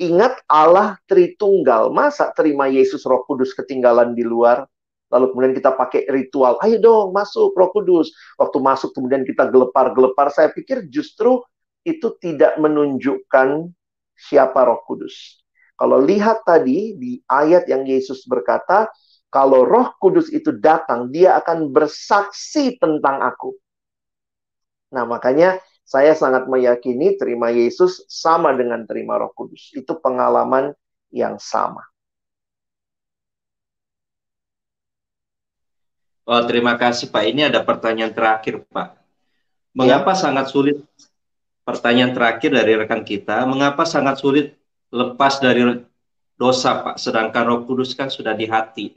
Ingat 0.01 0.41
Allah 0.49 0.97
Tritunggal, 1.05 1.93
masa 1.93 2.33
terima 2.33 2.65
Yesus 2.65 3.05
Roh 3.05 3.21
Kudus 3.29 3.53
ketinggalan 3.53 4.17
di 4.17 4.25
luar? 4.25 4.65
Lalu 5.13 5.29
kemudian 5.29 5.53
kita 5.53 5.77
pakai 5.77 6.09
ritual, 6.09 6.57
ayo 6.65 6.81
dong 6.81 7.13
masuk 7.13 7.53
Roh 7.53 7.69
Kudus. 7.69 8.09
Waktu 8.41 8.57
masuk 8.57 8.97
kemudian 8.97 9.21
kita 9.21 9.53
gelepar-gelepar, 9.53 10.33
saya 10.33 10.49
pikir 10.49 10.89
justru 10.89 11.45
itu 11.85 12.17
tidak 12.17 12.57
menunjukkan 12.57 13.69
siapa 14.17 14.59
Roh 14.65 14.81
Kudus. 14.89 15.45
Kalau 15.77 16.01
lihat 16.01 16.41
tadi 16.41 16.97
di 16.97 17.21
ayat 17.29 17.69
yang 17.69 17.85
Yesus 17.85 18.25
berkata, 18.25 18.89
kalau 19.29 19.65
Roh 19.65 19.93
Kudus 20.01 20.33
itu 20.33 20.49
datang, 20.57 21.13
dia 21.13 21.37
akan 21.37 21.69
bersaksi 21.69 22.77
tentang 22.81 23.21
aku. 23.21 23.53
Nah, 24.93 25.05
makanya 25.05 25.57
saya 25.83 26.17
sangat 26.17 26.49
meyakini 26.49 27.17
terima 27.17 27.53
Yesus 27.53 28.05
sama 28.09 28.53
dengan 28.57 28.85
terima 28.89 29.17
Roh 29.21 29.33
Kudus. 29.33 29.73
Itu 29.77 29.97
pengalaman 30.01 30.73
yang 31.13 31.37
sama. 31.37 31.92
Oh, 36.23 36.41
terima 36.47 36.79
kasih 36.79 37.11
Pak. 37.11 37.23
Ini 37.27 37.51
ada 37.51 37.59
pertanyaan 37.59 38.15
terakhir 38.15 38.63
Pak. 38.71 38.95
Mengapa 39.75 40.15
ya. 40.15 40.19
sangat 40.29 40.47
sulit 40.47 40.79
pertanyaan 41.67 42.15
terakhir 42.15 42.51
dari 42.55 42.79
rekan 42.79 43.03
kita, 43.03 43.43
mengapa 43.43 43.83
sangat 43.83 44.19
sulit 44.19 44.55
lepas 44.87 45.39
dari 45.43 45.83
dosa 46.39 46.79
Pak, 46.79 46.95
sedangkan 46.99 47.43
Roh 47.43 47.61
Kudus 47.67 47.91
kan 47.91 48.07
sudah 48.07 48.31
di 48.31 48.47
hati. 48.47 48.93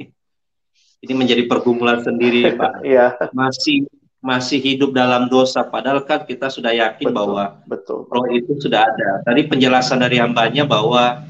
Ini 1.03 1.13
menjadi 1.15 1.47
pergumulan 1.51 2.03
sendiri 2.03 2.47
Pak. 2.61 2.87
ya. 2.87 3.15
Masih 3.35 3.91
masih 4.23 4.59
hidup 4.59 4.91
dalam 4.91 5.31
dosa 5.31 5.63
padahal 5.63 6.03
kan 6.03 6.27
kita 6.27 6.51
sudah 6.51 6.75
yakin 6.75 7.15
betul, 7.15 7.15
bahwa 7.15 7.63
betul. 7.69 8.01
roh 8.11 8.27
itu 8.31 8.59
sudah 8.59 8.83
ada. 8.83 9.23
Tadi 9.23 9.47
penjelasan 9.47 10.03
dari 10.03 10.19
hambanya 10.19 10.67
bahwa 10.67 11.23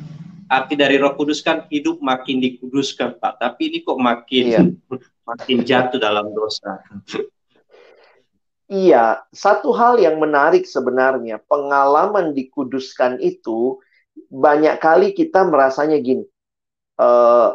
arti 0.48 0.78
dari 0.78 0.96
Roh 0.96 1.12
Kudus 1.12 1.42
kan 1.42 1.66
hidup 1.68 2.00
makin 2.00 2.40
dikuduskan 2.40 3.20
Pak, 3.20 3.42
tapi 3.42 3.68
ini 3.68 3.78
kok 3.82 3.98
makin 3.98 4.44
iya. 4.46 4.62
Makin 5.26 5.66
jatuh 5.66 5.98
dalam 5.98 6.30
dosa. 6.32 6.80
Iya, 8.66 9.22
satu 9.30 9.70
hal 9.74 9.98
yang 10.02 10.18
menarik 10.18 10.66
sebenarnya, 10.66 11.38
pengalaman 11.46 12.34
dikuduskan 12.34 13.22
itu 13.22 13.78
banyak 14.26 14.82
kali 14.82 15.14
kita 15.14 15.46
merasanya 15.46 16.02
gini, 16.02 16.26
uh, 16.98 17.54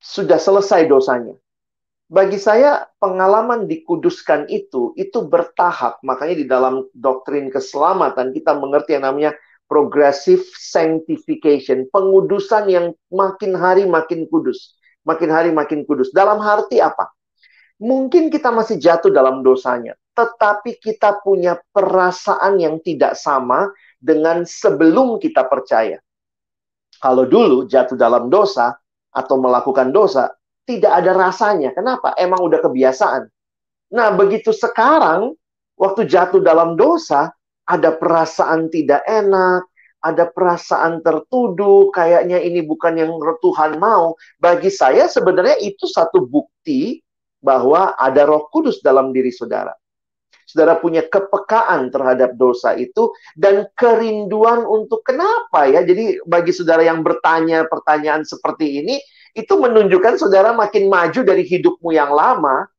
sudah 0.00 0.36
selesai 0.36 0.84
dosanya. 0.84 1.36
Bagi 2.06 2.38
saya, 2.38 2.86
pengalaman 3.02 3.66
dikuduskan 3.66 4.46
itu, 4.46 4.94
itu 4.94 5.26
bertahap. 5.26 5.98
Makanya 6.06 6.36
di 6.38 6.46
dalam 6.46 6.86
doktrin 6.94 7.50
keselamatan, 7.50 8.30
kita 8.30 8.54
mengerti 8.54 8.94
yang 8.94 9.10
namanya 9.10 9.32
progressive 9.66 10.46
sanctification, 10.54 11.90
pengudusan 11.90 12.70
yang 12.70 12.86
makin 13.10 13.58
hari 13.58 13.88
makin 13.88 14.30
kudus, 14.30 14.78
makin 15.06 15.30
hari 15.30 15.54
makin 15.54 15.86
kudus. 15.86 16.10
Dalam 16.10 16.42
arti 16.42 16.82
apa? 16.82 17.14
Mungkin 17.78 18.32
kita 18.32 18.50
masih 18.50 18.80
jatuh 18.80 19.12
dalam 19.12 19.44
dosanya, 19.46 19.94
tetapi 20.16 20.80
kita 20.80 21.22
punya 21.22 21.60
perasaan 21.70 22.58
yang 22.58 22.80
tidak 22.82 23.14
sama 23.14 23.70
dengan 24.00 24.42
sebelum 24.42 25.20
kita 25.22 25.44
percaya. 25.46 26.00
Kalau 26.96 27.28
dulu 27.28 27.68
jatuh 27.68 27.94
dalam 27.94 28.32
dosa 28.32 28.72
atau 29.12 29.36
melakukan 29.36 29.92
dosa, 29.92 30.32
tidak 30.64 31.04
ada 31.04 31.12
rasanya. 31.12 31.76
Kenapa? 31.76 32.16
Emang 32.16 32.40
udah 32.48 32.64
kebiasaan. 32.64 33.28
Nah, 33.92 34.08
begitu 34.16 34.50
sekarang, 34.56 35.36
waktu 35.76 36.08
jatuh 36.08 36.40
dalam 36.40 36.74
dosa, 36.74 37.30
ada 37.68 37.92
perasaan 37.92 38.72
tidak 38.72 39.04
enak, 39.04 39.68
ada 40.00 40.28
perasaan 40.28 41.02
tertuduh, 41.02 41.90
kayaknya 41.90 42.38
ini 42.38 42.62
bukan 42.62 42.96
yang 43.00 43.12
Tuhan 43.16 43.80
mau. 43.80 44.14
Bagi 44.38 44.70
saya 44.70 45.10
sebenarnya 45.10 45.58
itu 45.60 45.88
satu 45.88 46.24
bukti 46.24 47.00
bahwa 47.42 47.94
ada 47.98 48.26
Roh 48.28 48.46
Kudus 48.52 48.80
dalam 48.84 49.10
diri 49.10 49.32
saudara. 49.32 49.74
Saudara 50.46 50.78
punya 50.78 51.02
kepekaan 51.02 51.90
terhadap 51.90 52.38
dosa 52.38 52.78
itu 52.78 53.10
dan 53.34 53.66
kerinduan 53.74 54.62
untuk 54.62 55.02
kenapa 55.02 55.66
ya. 55.66 55.82
Jadi 55.82 56.22
bagi 56.22 56.54
saudara 56.54 56.86
yang 56.86 57.02
bertanya 57.02 57.66
pertanyaan 57.66 58.22
seperti 58.22 58.78
ini, 58.78 59.02
itu 59.34 59.52
menunjukkan 59.58 60.22
saudara 60.22 60.54
makin 60.54 60.86
maju 60.86 61.20
dari 61.26 61.42
hidupmu 61.42 61.90
yang 61.92 62.14
lama 62.14 62.70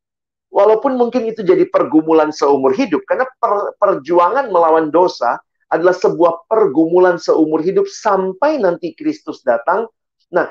Walaupun 0.47 0.95
mungkin 0.95 1.27
itu 1.27 1.43
jadi 1.43 1.67
pergumulan 1.67 2.31
seumur 2.31 2.71
hidup, 2.71 3.03
karena 3.03 3.27
per, 3.35 3.75
perjuangan 3.75 4.47
melawan 4.47 4.87
dosa 4.87 5.35
adalah 5.67 5.95
sebuah 5.95 6.47
pergumulan 6.47 7.19
seumur 7.19 7.59
hidup 7.59 7.87
sampai 7.87 8.59
nanti 8.59 8.95
Kristus 8.95 9.43
datang. 9.43 9.87
Nah, 10.31 10.47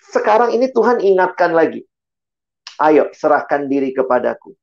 sekarang 0.00 0.52
ini 0.56 0.68
Tuhan 0.72 1.00
ingatkan 1.00 1.52
lagi. 1.52 1.84
Ayo, 2.80 3.12
serahkan 3.12 3.68
diri 3.68 3.92
kepadaku. 3.92 4.56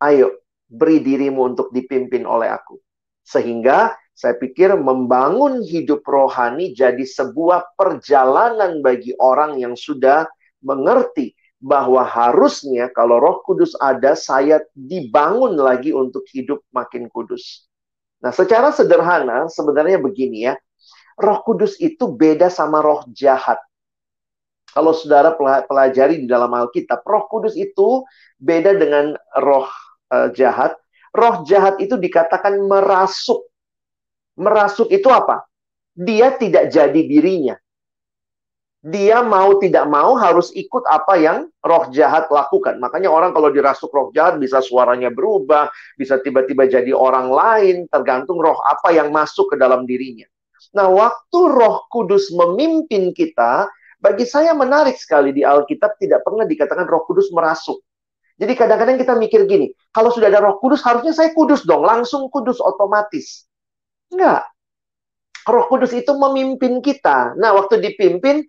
Ayo, 0.00 0.44
beri 0.68 1.00
dirimu 1.00 1.52
untuk 1.52 1.72
dipimpin 1.72 2.28
oleh 2.28 2.52
aku. 2.52 2.76
Sehingga 3.24 3.96
saya 4.12 4.36
pikir 4.36 4.76
membangun 4.76 5.64
hidup 5.64 6.04
rohani 6.04 6.76
jadi 6.76 7.00
sebuah 7.00 7.72
perjalanan 7.76 8.84
bagi 8.84 9.16
orang 9.16 9.56
yang 9.56 9.72
sudah 9.72 10.28
mengerti 10.60 11.32
bahwa 11.60 12.04
harusnya 12.04 12.88
kalau 12.92 13.20
Roh 13.20 13.40
Kudus 13.44 13.76
ada, 13.80 14.16
saya 14.16 14.64
dibangun 14.72 15.56
lagi 15.56 15.92
untuk 15.92 16.24
hidup 16.32 16.64
makin 16.72 17.08
kudus. 17.12 17.68
Nah, 18.20 18.32
secara 18.32 18.68
sederhana 18.72 19.48
sebenarnya 19.48 19.96
begini 20.00 20.48
ya. 20.48 20.54
Roh 21.20 21.44
Kudus 21.44 21.76
itu 21.80 22.08
beda 22.08 22.48
sama 22.48 22.80
roh 22.80 23.04
jahat. 23.12 23.60
Kalau 24.70 24.94
saudara 24.94 25.34
pelajari 25.66 26.24
di 26.24 26.26
dalam 26.30 26.48
Alkitab, 26.54 27.02
Roh 27.02 27.26
Kudus 27.26 27.58
itu 27.58 28.06
beda 28.38 28.72
dengan 28.78 29.18
roh 29.36 29.68
uh, 30.14 30.30
jahat. 30.32 30.78
Roh 31.10 31.42
jahat 31.44 31.76
itu 31.82 31.98
dikatakan 31.98 32.54
merasuk. 32.64 33.50
Merasuk 34.38 34.88
itu 34.94 35.10
apa? 35.10 35.44
Dia 35.92 36.32
tidak 36.38 36.70
jadi 36.72 37.02
dirinya 37.02 37.58
dia 38.80 39.20
mau 39.20 39.60
tidak 39.60 39.84
mau 39.92 40.16
harus 40.16 40.48
ikut 40.56 40.88
apa 40.88 41.14
yang 41.20 41.38
roh 41.60 41.84
jahat 41.92 42.32
lakukan. 42.32 42.80
Makanya 42.80 43.12
orang 43.12 43.36
kalau 43.36 43.52
dirasuk 43.52 43.92
roh 43.92 44.08
jahat 44.16 44.40
bisa 44.40 44.64
suaranya 44.64 45.12
berubah, 45.12 45.68
bisa 46.00 46.16
tiba-tiba 46.24 46.64
jadi 46.64 46.96
orang 46.96 47.28
lain, 47.28 47.76
tergantung 47.92 48.40
roh 48.40 48.56
apa 48.64 48.88
yang 48.96 49.12
masuk 49.12 49.52
ke 49.52 49.56
dalam 49.60 49.84
dirinya. 49.84 50.24
Nah, 50.70 50.86
waktu 50.86 51.40
Roh 51.50 51.88
Kudus 51.90 52.30
memimpin 52.30 53.10
kita, 53.10 53.66
bagi 53.98 54.22
saya 54.24 54.54
menarik 54.54 54.94
sekali 54.96 55.34
di 55.34 55.42
Alkitab 55.42 55.98
tidak 55.98 56.22
pernah 56.22 56.46
dikatakan 56.46 56.86
Roh 56.86 57.02
Kudus 57.04 57.28
merasuk. 57.34 57.82
Jadi 58.40 58.56
kadang-kadang 58.56 58.96
kita 58.96 59.12
mikir 59.20 59.44
gini, 59.44 59.68
kalau 59.92 60.08
sudah 60.08 60.32
ada 60.32 60.40
Roh 60.40 60.56
Kudus 60.62 60.80
harusnya 60.80 61.12
saya 61.12 61.34
kudus 61.36 61.66
dong, 61.68 61.84
langsung 61.84 62.32
kudus 62.32 62.56
otomatis. 62.62 63.44
Enggak. 64.08 64.48
Roh 65.44 65.66
Kudus 65.68 65.92
itu 65.92 66.14
memimpin 66.16 66.80
kita. 66.80 67.36
Nah, 67.36 67.52
waktu 67.52 67.82
dipimpin, 67.82 68.46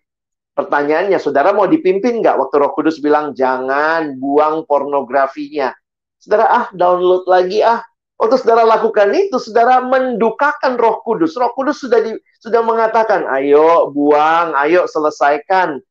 Pertanyaannya, 0.51 1.15
saudara 1.15 1.55
mau 1.55 1.65
dipimpin 1.65 2.19
nggak 2.19 2.35
waktu 2.35 2.55
Roh 2.59 2.71
Kudus 2.75 2.99
bilang 2.99 3.31
jangan 3.31 4.19
buang 4.19 4.67
pornografinya? 4.67 5.71
Saudara 6.19 6.45
ah 6.51 6.65
download 6.75 7.23
lagi 7.25 7.63
ah. 7.63 7.79
Waktu 8.21 8.37
saudara 8.37 8.61
lakukan 8.67 9.09
itu, 9.17 9.41
saudara 9.41 9.81
mendukakan 9.81 10.77
Roh 10.77 11.01
Kudus. 11.01 11.33
Roh 11.33 11.49
Kudus 11.57 11.81
sudah 11.81 12.05
di, 12.05 12.13
sudah 12.37 12.61
mengatakan, 12.61 13.25
ayo 13.33 13.89
buang, 13.89 14.53
ayo 14.61 14.85
selesaikan. 14.85 15.81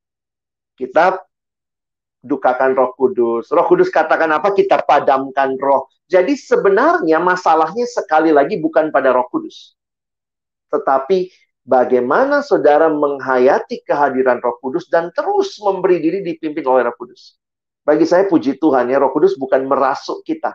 Kita 0.78 1.18
dukakan 2.22 2.76
Roh 2.78 2.94
Kudus. 2.94 3.50
Roh 3.50 3.66
Kudus 3.66 3.90
katakan 3.90 4.30
apa? 4.30 4.52
Kita 4.54 4.84
padamkan 4.84 5.56
roh. 5.58 5.88
Jadi 6.06 6.38
sebenarnya 6.38 7.18
masalahnya 7.18 7.86
sekali 7.90 8.30
lagi 8.30 8.62
bukan 8.62 8.94
pada 8.94 9.10
Roh 9.10 9.26
Kudus. 9.26 9.74
Tetapi 10.70 11.30
bagaimana 11.64 12.40
saudara 12.40 12.88
menghayati 12.88 13.84
kehadiran 13.84 14.40
Roh 14.40 14.56
Kudus 14.60 14.88
dan 14.88 15.12
terus 15.12 15.56
memberi 15.60 16.00
diri 16.00 16.20
dipimpin 16.24 16.64
oleh 16.66 16.86
Roh 16.88 16.96
Kudus. 16.96 17.36
Bagi 17.84 18.04
saya 18.04 18.28
puji 18.28 18.60
Tuhan 18.60 18.92
ya, 18.92 19.00
Roh 19.00 19.12
Kudus 19.12 19.34
bukan 19.40 19.64
merasuk 19.64 20.22
kita. 20.22 20.52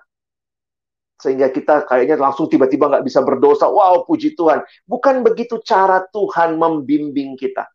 Sehingga 1.16 1.48
kita 1.50 1.88
kayaknya 1.88 2.20
langsung 2.20 2.52
tiba-tiba 2.52 2.92
nggak 2.92 3.06
bisa 3.08 3.24
berdosa. 3.24 3.72
Wow, 3.72 4.04
puji 4.04 4.36
Tuhan. 4.36 4.62
Bukan 4.86 5.24
begitu 5.24 5.58
cara 5.64 6.04
Tuhan 6.12 6.60
membimbing 6.60 7.40
kita. 7.40 7.66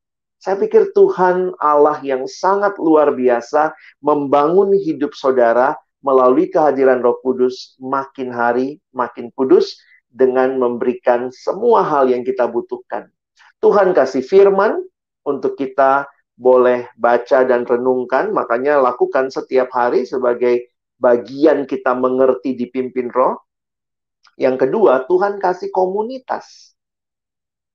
Saya 0.41 0.57
pikir 0.57 0.97
Tuhan 0.97 1.53
Allah 1.61 2.01
yang 2.01 2.25
sangat 2.25 2.81
luar 2.81 3.13
biasa 3.13 3.77
membangun 4.01 4.73
hidup 4.73 5.13
saudara 5.13 5.77
melalui 6.01 6.49
kehadiran 6.49 7.05
Roh 7.05 7.21
Kudus 7.21 7.77
makin 7.77 8.33
hari 8.33 8.81
makin 8.97 9.29
kudus 9.37 9.77
dengan 10.09 10.57
memberikan 10.57 11.29
semua 11.29 11.85
hal 11.85 12.09
yang 12.09 12.25
kita 12.25 12.49
butuhkan. 12.49 13.13
Tuhan 13.61 13.93
kasih 13.93 14.25
firman 14.25 14.81
untuk 15.29 15.55
kita 15.61 16.09
boleh 16.41 16.89
baca 16.97 17.45
dan 17.45 17.69
renungkan, 17.69 18.33
makanya 18.33 18.81
lakukan 18.81 19.29
setiap 19.29 19.69
hari 19.77 20.09
sebagai 20.09 20.73
bagian 20.97 21.69
kita 21.69 21.93
mengerti 21.93 22.57
dipimpin 22.57 23.13
roh. 23.13 23.37
Yang 24.41 24.65
kedua, 24.65 25.05
Tuhan 25.05 25.37
kasih 25.37 25.69
komunitas. 25.69 26.73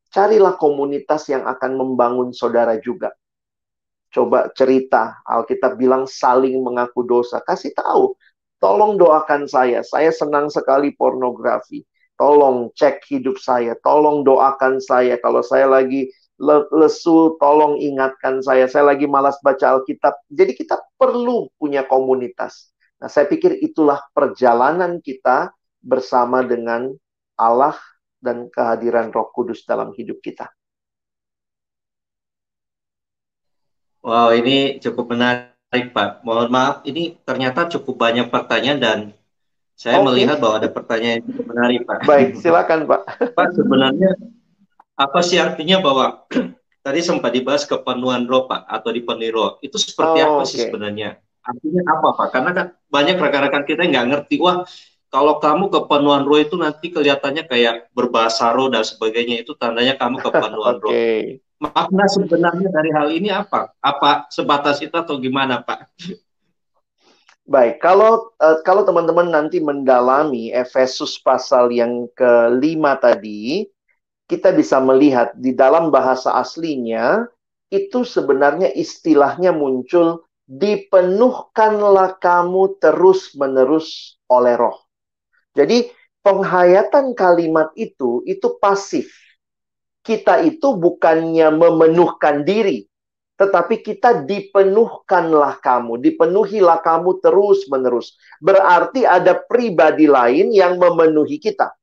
Carilah 0.10 0.58
komunitas 0.58 1.30
yang 1.30 1.46
akan 1.46 1.78
membangun 1.78 2.34
saudara 2.34 2.82
juga. 2.82 3.14
Coba 4.10 4.50
cerita, 4.58 5.22
Alkitab 5.22 5.78
bilang 5.78 6.10
saling 6.10 6.58
mengaku 6.66 7.06
dosa. 7.06 7.46
Kasih 7.46 7.78
tahu, 7.78 8.18
tolong 8.58 8.98
doakan 8.98 9.46
saya. 9.46 9.86
Saya 9.86 10.10
senang 10.10 10.50
sekali 10.50 10.98
pornografi 10.98 11.86
tolong 12.16 12.72
cek 12.76 13.04
hidup 13.12 13.40
saya, 13.40 13.76
tolong 13.84 14.24
doakan 14.24 14.80
saya. 14.80 15.20
Kalau 15.20 15.44
saya 15.44 15.68
lagi 15.68 16.12
lesu, 16.72 17.40
tolong 17.40 17.80
ingatkan 17.80 18.44
saya. 18.44 18.68
Saya 18.68 18.92
lagi 18.96 19.08
malas 19.08 19.40
baca 19.40 19.80
Alkitab. 19.80 20.16
Jadi 20.28 20.52
kita 20.56 20.80
perlu 21.00 21.48
punya 21.56 21.88
komunitas. 21.88 22.72
Nah, 23.00 23.12
saya 23.12 23.28
pikir 23.28 23.60
itulah 23.60 24.00
perjalanan 24.16 25.00
kita 25.04 25.52
bersama 25.84 26.42
dengan 26.44 26.92
Allah 27.36 27.76
dan 28.24 28.48
kehadiran 28.50 29.12
Roh 29.12 29.30
Kudus 29.36 29.68
dalam 29.68 29.92
hidup 29.94 30.24
kita. 30.24 30.50
Wow, 34.06 34.38
ini 34.38 34.78
cukup 34.80 35.18
menarik, 35.18 35.92
Pak. 35.92 36.22
Mohon 36.22 36.50
maaf, 36.54 36.76
ini 36.86 37.18
ternyata 37.26 37.66
cukup 37.70 37.98
banyak 37.98 38.30
pertanyaan 38.30 38.80
dan 38.80 39.00
saya 39.76 40.00
okay. 40.00 40.06
melihat 40.08 40.38
bahwa 40.40 40.56
ada 40.64 40.70
pertanyaan 40.72 41.20
yang 41.20 41.26
cukup 41.32 41.46
menarik, 41.52 41.80
Pak. 41.84 42.00
Baik, 42.08 42.30
silakan, 42.40 42.80
Pak. 42.88 43.02
Pak, 43.36 43.48
sebenarnya 43.54 44.12
apa 44.96 45.20
sih 45.20 45.38
artinya 45.38 45.84
bahwa 45.84 46.24
tadi 46.86 47.00
sempat 47.04 47.36
dibahas 47.36 47.68
kepenuhan 47.68 48.24
roh, 48.26 48.48
Pak, 48.48 48.66
atau 48.66 48.90
dipenuhi 48.90 49.30
roh. 49.36 49.60
Itu 49.60 49.76
seperti 49.76 50.24
oh, 50.24 50.40
apa 50.40 50.42
okay. 50.44 50.50
sih 50.50 50.60
sebenarnya 50.64 51.20
artinya 51.46 51.82
apa 51.94 52.08
Pak? 52.18 52.28
Karena 52.34 52.52
kan 52.52 52.68
banyak 52.90 53.16
rekan-rekan 53.22 53.64
kita 53.70 53.86
nggak 53.86 54.08
ngerti, 54.10 54.36
wah 54.42 54.66
kalau 55.14 55.40
kamu 55.40 55.72
kepenuhan 55.72 56.26
roh 56.26 56.40
itu 56.42 56.58
nanti 56.58 56.92
kelihatannya 56.92 57.46
kayak 57.48 57.94
berbahasa 57.94 58.52
roh 58.52 58.68
dan 58.68 58.84
sebagainya, 58.84 59.46
itu 59.46 59.54
tandanya 59.56 59.96
kamu 59.96 60.20
kepenuhan 60.20 60.76
roh. 60.84 60.92
Makna 61.56 62.06
sebenarnya 62.12 62.68
dari 62.68 62.92
hal 62.92 63.08
ini 63.16 63.32
apa? 63.32 63.72
Apa 63.80 64.28
sebatas 64.28 64.84
itu 64.84 64.92
atau 64.92 65.16
gimana 65.16 65.64
Pak? 65.64 65.88
Baik, 67.46 67.78
kalau 67.78 68.34
uh, 68.42 68.58
kalau 68.66 68.82
teman-teman 68.82 69.30
nanti 69.30 69.62
mendalami 69.62 70.50
Efesus 70.50 71.22
pasal 71.22 71.70
yang 71.70 72.10
kelima 72.18 72.98
tadi, 72.98 73.70
kita 74.26 74.50
bisa 74.50 74.82
melihat 74.82 75.30
di 75.38 75.54
dalam 75.54 75.94
bahasa 75.94 76.34
aslinya 76.42 77.30
itu 77.70 78.02
sebenarnya 78.02 78.74
istilahnya 78.74 79.54
muncul 79.54 80.26
dipenuhkanlah 80.50 82.18
kamu 82.18 82.82
terus-menerus 82.82 84.18
oleh 84.26 84.58
roh. 84.58 84.82
Jadi 85.54 85.94
penghayatan 86.26 87.14
kalimat 87.14 87.70
itu 87.78 88.26
itu 88.26 88.58
pasif. 88.58 89.14
Kita 90.02 90.42
itu 90.42 90.74
bukannya 90.74 91.54
memenuhkan 91.54 92.42
diri, 92.42 92.90
tetapi 93.36 93.84
kita 93.84 94.24
dipenuhkanlah 94.24 95.60
kamu, 95.60 96.00
dipenuhilah 96.00 96.80
kamu 96.80 97.20
terus-menerus. 97.20 98.16
Berarti 98.40 99.04
ada 99.04 99.36
pribadi 99.36 100.08
lain 100.08 100.56
yang 100.56 100.80
memenuhi 100.80 101.36
kita 101.36 101.76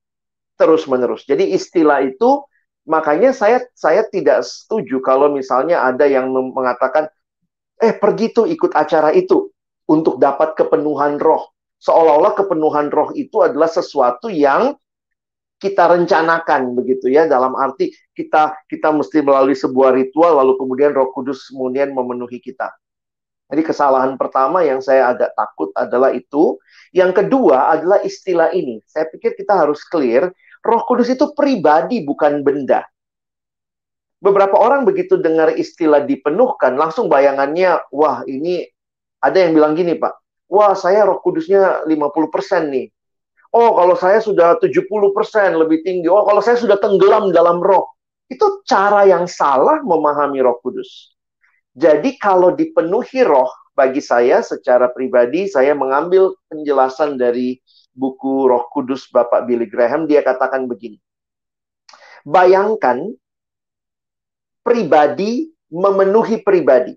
terus-menerus. 0.56 1.28
Jadi 1.28 1.52
istilah 1.52 2.00
itu 2.00 2.40
makanya 2.88 3.36
saya 3.36 3.62
saya 3.76 4.02
tidak 4.08 4.42
setuju 4.42 5.04
kalau 5.04 5.28
misalnya 5.30 5.84
ada 5.84 6.08
yang 6.08 6.32
mengatakan 6.32 7.06
eh 7.78 7.94
pergi 7.94 8.32
tuh 8.32 8.46
ikut 8.48 8.72
acara 8.72 9.12
itu 9.12 9.52
untuk 9.92 10.16
dapat 10.16 10.56
kepenuhan 10.56 11.20
roh. 11.20 11.52
Seolah-olah 11.82 12.32
kepenuhan 12.38 12.88
roh 12.88 13.12
itu 13.12 13.42
adalah 13.44 13.68
sesuatu 13.68 14.32
yang 14.32 14.72
kita 15.62 15.94
rencanakan 15.94 16.74
begitu 16.74 17.06
ya 17.06 17.30
dalam 17.30 17.54
arti 17.54 17.94
kita 18.10 18.66
kita 18.66 18.90
mesti 18.90 19.22
melalui 19.22 19.54
sebuah 19.54 19.94
ritual 19.94 20.42
lalu 20.42 20.58
kemudian 20.58 20.90
Roh 20.90 21.14
Kudus 21.14 21.54
kemudian 21.54 21.94
memenuhi 21.94 22.42
kita. 22.42 22.74
Jadi 23.46 23.62
kesalahan 23.62 24.18
pertama 24.18 24.64
yang 24.66 24.82
saya 24.82 25.12
agak 25.12 25.36
takut 25.36 25.70
adalah 25.76 26.10
itu. 26.10 26.56
Yang 26.90 27.22
kedua 27.22 27.68
adalah 27.68 28.00
istilah 28.00 28.48
ini. 28.50 28.80
Saya 28.88 29.06
pikir 29.12 29.36
kita 29.36 29.54
harus 29.54 29.84
clear, 29.86 30.32
Roh 30.64 30.82
Kudus 30.88 31.12
itu 31.12 31.30
pribadi 31.36 32.00
bukan 32.00 32.40
benda. 32.40 32.82
Beberapa 34.24 34.56
orang 34.56 34.88
begitu 34.88 35.20
dengar 35.20 35.52
istilah 35.52 36.00
dipenuhkan, 36.08 36.80
langsung 36.80 37.12
bayangannya, 37.12 37.82
wah 37.92 38.24
ini 38.24 38.64
ada 39.20 39.36
yang 39.36 39.52
bilang 39.52 39.76
gini 39.76 40.00
Pak, 40.00 40.14
wah 40.48 40.72
saya 40.72 41.04
Roh 41.04 41.20
Kudusnya 41.20 41.84
50% 41.84 42.72
nih. 42.72 42.86
Oh, 43.52 43.76
kalau 43.76 43.92
saya 44.00 44.16
sudah 44.24 44.56
70% 44.56 45.60
lebih 45.60 45.84
tinggi. 45.84 46.08
Oh, 46.08 46.24
kalau 46.24 46.40
saya 46.40 46.56
sudah 46.56 46.80
tenggelam 46.80 47.36
dalam 47.36 47.60
roh. 47.60 47.84
Itu 48.32 48.64
cara 48.64 49.04
yang 49.04 49.28
salah 49.28 49.84
memahami 49.84 50.40
roh 50.40 50.56
kudus. 50.64 51.12
Jadi 51.76 52.16
kalau 52.16 52.56
dipenuhi 52.56 53.20
roh, 53.20 53.48
bagi 53.76 54.00
saya 54.00 54.40
secara 54.40 54.88
pribadi, 54.88 55.52
saya 55.52 55.76
mengambil 55.76 56.32
penjelasan 56.48 57.20
dari 57.20 57.60
buku 57.92 58.48
roh 58.48 58.72
kudus 58.72 59.12
Bapak 59.12 59.44
Billy 59.44 59.68
Graham. 59.68 60.08
Dia 60.08 60.24
katakan 60.24 60.64
begini. 60.64 60.96
Bayangkan 62.24 63.04
pribadi 64.64 65.52
memenuhi 65.68 66.40
pribadi. 66.40 66.96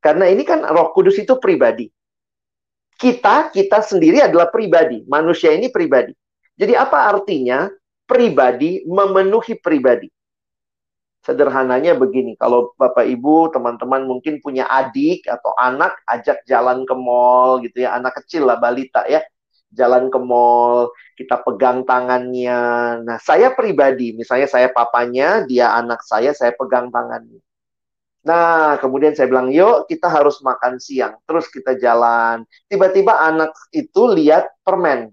Karena 0.00 0.32
ini 0.32 0.48
kan 0.48 0.64
roh 0.64 0.96
kudus 0.96 1.20
itu 1.20 1.36
pribadi 1.36 1.92
kita 2.98 3.50
kita 3.50 3.78
sendiri 3.82 4.22
adalah 4.22 4.48
pribadi, 4.48 5.02
manusia 5.06 5.50
ini 5.50 5.68
pribadi. 5.68 6.14
Jadi 6.54 6.72
apa 6.78 7.10
artinya 7.10 7.66
pribadi 8.06 8.86
memenuhi 8.86 9.58
pribadi? 9.58 10.08
Sederhananya 11.24 11.96
begini, 11.96 12.36
kalau 12.36 12.76
Bapak 12.76 13.08
Ibu, 13.08 13.48
teman-teman 13.48 14.04
mungkin 14.04 14.44
punya 14.44 14.68
adik 14.68 15.24
atau 15.24 15.56
anak, 15.56 15.96
ajak 16.04 16.44
jalan 16.44 16.84
ke 16.84 16.92
mall 16.92 17.64
gitu 17.64 17.80
ya, 17.80 17.96
anak 17.96 18.20
kecil 18.20 18.44
lah, 18.44 18.60
balita 18.60 19.08
ya. 19.08 19.24
Jalan 19.72 20.12
ke 20.12 20.20
mall, 20.20 20.92
kita 21.16 21.40
pegang 21.40 21.82
tangannya. 21.88 22.60
Nah, 23.08 23.18
saya 23.24 23.56
pribadi, 23.56 24.12
misalnya 24.12 24.46
saya 24.46 24.68
papanya, 24.68 25.48
dia 25.48 25.72
anak 25.72 26.04
saya, 26.04 26.36
saya 26.36 26.52
pegang 26.52 26.92
tangannya. 26.92 27.40
Nah, 28.24 28.80
kemudian 28.80 29.12
saya 29.12 29.28
bilang, 29.28 29.52
yuk 29.52 29.84
kita 29.84 30.08
harus 30.08 30.40
makan 30.40 30.80
siang. 30.80 31.20
Terus 31.28 31.44
kita 31.52 31.76
jalan. 31.76 32.48
Tiba-tiba 32.72 33.20
anak 33.20 33.52
itu 33.68 34.08
lihat 34.08 34.48
permen. 34.64 35.12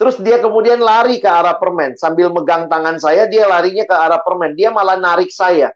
Terus 0.00 0.16
dia 0.16 0.40
kemudian 0.40 0.80
lari 0.80 1.20
ke 1.20 1.28
arah 1.28 1.60
permen. 1.60 1.92
Sambil 2.00 2.32
megang 2.32 2.72
tangan 2.72 2.96
saya, 2.96 3.28
dia 3.28 3.44
larinya 3.44 3.84
ke 3.84 3.92
arah 3.92 4.24
permen. 4.24 4.56
Dia 4.56 4.72
malah 4.72 4.96
narik 4.96 5.28
saya. 5.28 5.68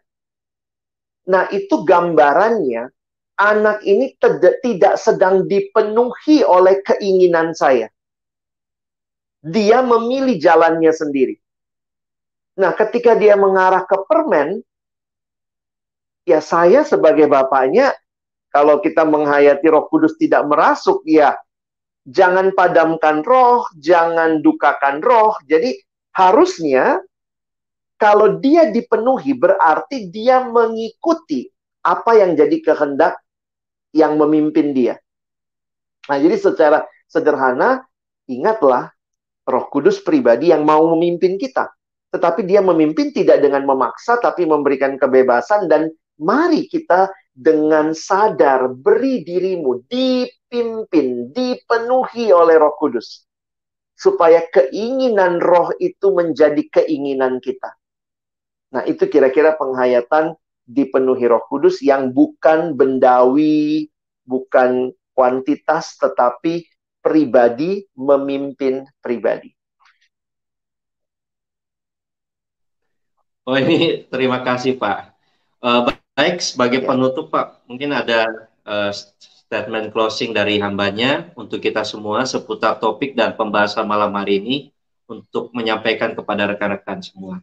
Nah, 1.29 1.45
itu 1.53 1.85
gambarannya. 1.85 2.89
Anak 3.33 3.85
ini 3.85 4.17
tidak 4.65 4.97
sedang 4.97 5.45
dipenuhi 5.45 6.41
oleh 6.41 6.81
keinginan 6.81 7.53
saya. 7.53 7.89
Dia 9.43 9.83
memilih 9.83 10.39
jalannya 10.41 10.93
sendiri. 10.93 11.35
Nah, 12.57 12.71
ketika 12.77 13.17
dia 13.17 13.33
mengarah 13.33 13.83
ke 13.83 13.97
permen, 14.07 14.63
ya 16.23 16.39
saya 16.39 16.87
sebagai 16.87 17.27
bapaknya 17.27 17.95
kalau 18.53 18.79
kita 18.79 19.03
menghayati 19.03 19.65
Roh 19.67 19.89
Kudus 19.89 20.15
tidak 20.19 20.45
merasuk 20.45 21.01
ya 21.07 21.33
jangan 22.07 22.51
padamkan 22.51 23.23
roh, 23.23 23.67
jangan 23.79 24.43
dukakan 24.43 24.99
roh. 24.99 25.35
Jadi 25.47 25.79
harusnya 26.15 26.99
kalau 27.95 28.39
dia 28.43 28.67
dipenuhi 28.67 29.31
berarti 29.35 30.11
dia 30.11 30.43
mengikuti 30.43 31.47
apa 31.83 32.19
yang 32.19 32.35
jadi 32.35 32.57
kehendak 32.59 33.19
yang 33.95 34.19
memimpin 34.19 34.75
dia. 34.75 34.99
Nah, 36.11 36.19
jadi 36.19 36.35
secara 36.35 36.83
sederhana 37.07 37.87
ingatlah 38.27 38.91
Roh 39.47 39.67
Kudus 39.71 40.03
pribadi 40.03 40.51
yang 40.51 40.67
mau 40.67 40.83
memimpin 40.95 41.39
kita. 41.39 41.71
Tetapi 42.11 42.45
dia 42.45 42.59
memimpin 42.61 43.09
tidak 43.15 43.41
dengan 43.41 43.65
memaksa 43.65 44.19
tapi 44.19 44.45
memberikan 44.45 44.99
kebebasan 44.99 45.65
dan 45.71 45.89
Mari 46.21 46.69
kita 46.69 47.09
dengan 47.33 47.97
sadar 47.97 48.69
beri 48.69 49.25
dirimu 49.25 49.89
dipimpin, 49.89 51.33
dipenuhi 51.33 52.29
oleh 52.29 52.55
Roh 52.61 52.75
Kudus. 52.77 53.25
Supaya 53.93 54.43
keinginan 54.49 55.39
roh 55.39 55.71
itu 55.79 56.11
menjadi 56.11 56.59
keinginan 56.69 57.39
kita. 57.39 57.71
Nah, 58.73 58.83
itu 58.89 59.05
kira-kira 59.05 59.53
penghayatan 59.53 60.33
dipenuhi 60.65 61.29
Roh 61.29 61.45
Kudus 61.45 61.79
yang 61.85 62.09
bukan 62.09 62.73
bendawi, 62.73 63.87
bukan 64.25 64.91
kuantitas, 65.13 65.93
tetapi 66.01 66.65
pribadi 67.03 67.85
memimpin 67.93 68.87
pribadi. 69.03 69.53
Oh 73.43 73.59
ini 73.59 74.07
terima 74.07 74.39
kasih 74.39 74.79
Pak. 74.79 75.11
Uh, 75.59 75.91
Baik, 76.13 76.45
sebagai 76.45 76.85
ya. 76.85 76.93
penutup 76.93 77.33
Pak, 77.33 77.65
mungkin 77.65 77.89
ada 77.89 78.49
uh, 78.69 78.93
statement 78.93 79.89
closing 79.89 80.29
dari 80.29 80.61
hambanya 80.61 81.33
untuk 81.33 81.57
kita 81.57 81.81
semua 81.81 82.21
seputar 82.25 82.77
topik 82.77 83.17
dan 83.17 83.33
pembahasan 83.33 83.89
malam 83.89 84.13
hari 84.13 84.37
ini 84.37 84.55
untuk 85.09 85.49
menyampaikan 85.57 86.13
kepada 86.13 86.53
rekan-rekan 86.53 87.01
semua. 87.01 87.41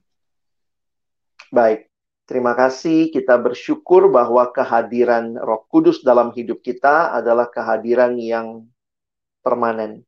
Baik, 1.50 1.90
terima 2.30 2.54
kasih. 2.54 3.10
Kita 3.10 3.34
bersyukur 3.42 4.06
bahwa 4.06 4.46
kehadiran 4.54 5.34
Roh 5.34 5.66
Kudus 5.66 6.06
dalam 6.06 6.30
hidup 6.30 6.62
kita 6.62 7.10
adalah 7.10 7.50
kehadiran 7.50 8.14
yang 8.22 8.70
permanen. 9.42 10.06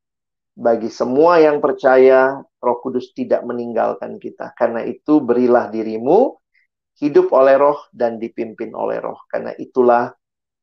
Bagi 0.55 0.87
semua 0.87 1.43
yang 1.43 1.59
percaya, 1.59 2.39
Roh 2.63 2.79
Kudus 2.79 3.11
tidak 3.11 3.43
meninggalkan 3.43 4.23
kita. 4.23 4.55
Karena 4.55 4.87
itu, 4.87 5.19
berilah 5.19 5.67
dirimu 5.67 6.42
hidup 7.01 7.33
oleh 7.33 7.57
roh 7.57 7.79
dan 7.95 8.21
dipimpin 8.21 8.75
oleh 8.77 9.01
roh. 9.01 9.21
Karena 9.31 9.55
itulah 9.57 10.13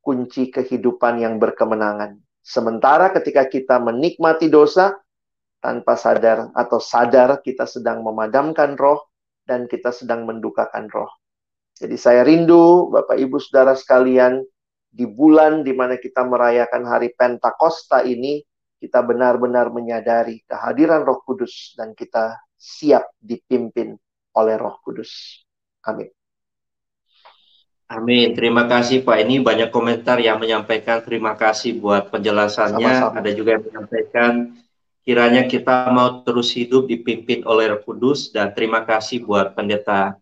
kunci 0.00 0.48
kehidupan 0.48 1.20
yang 1.20 1.36
berkemenangan. 1.36 2.20
Sementara 2.40 3.12
ketika 3.12 3.46
kita 3.46 3.76
menikmati 3.78 4.48
dosa 4.48 4.96
tanpa 5.60 5.94
sadar 5.94 6.48
atau 6.56 6.80
sadar 6.80 7.44
kita 7.44 7.68
sedang 7.68 8.00
memadamkan 8.00 8.74
roh 8.80 9.10
dan 9.44 9.68
kita 9.68 9.92
sedang 9.92 10.24
mendukakan 10.24 10.88
roh. 10.88 11.10
Jadi 11.76 11.96
saya 11.96 12.24
rindu 12.24 12.88
Bapak 12.92 13.16
Ibu 13.16 13.40
Saudara 13.40 13.72
sekalian 13.76 14.44
di 14.90 15.06
bulan 15.06 15.62
di 15.62 15.72
mana 15.72 15.96
kita 15.96 16.26
merayakan 16.26 16.82
hari 16.84 17.14
Pentakosta 17.14 18.02
ini 18.04 18.42
kita 18.80 19.04
benar-benar 19.04 19.68
menyadari 19.68 20.40
kehadiran 20.48 21.04
Roh 21.04 21.20
Kudus 21.22 21.76
dan 21.76 21.92
kita 21.92 22.40
siap 22.56 23.12
dipimpin 23.20 23.92
oleh 24.34 24.56
Roh 24.56 24.80
Kudus. 24.80 25.44
Amin. 25.84 26.19
Amin. 27.90 28.38
Terima 28.38 28.70
kasih 28.70 29.02
Pak. 29.02 29.18
Ini 29.26 29.42
banyak 29.42 29.74
komentar 29.74 30.22
yang 30.22 30.38
menyampaikan 30.38 31.02
terima 31.02 31.34
kasih 31.34 31.74
buat 31.74 32.06
penjelasannya. 32.14 32.78
Sama-sama. 32.78 33.18
Ada 33.18 33.30
juga 33.34 33.58
yang 33.58 33.66
menyampaikan 33.66 34.54
kiranya 35.02 35.42
kita 35.50 35.90
mau 35.90 36.22
terus 36.22 36.54
hidup 36.54 36.86
dipimpin 36.86 37.42
oleh 37.42 37.74
Roh 37.74 37.82
Kudus 37.82 38.30
dan 38.30 38.54
terima 38.54 38.86
kasih 38.86 39.26
buat 39.26 39.58
pendeta 39.58 40.14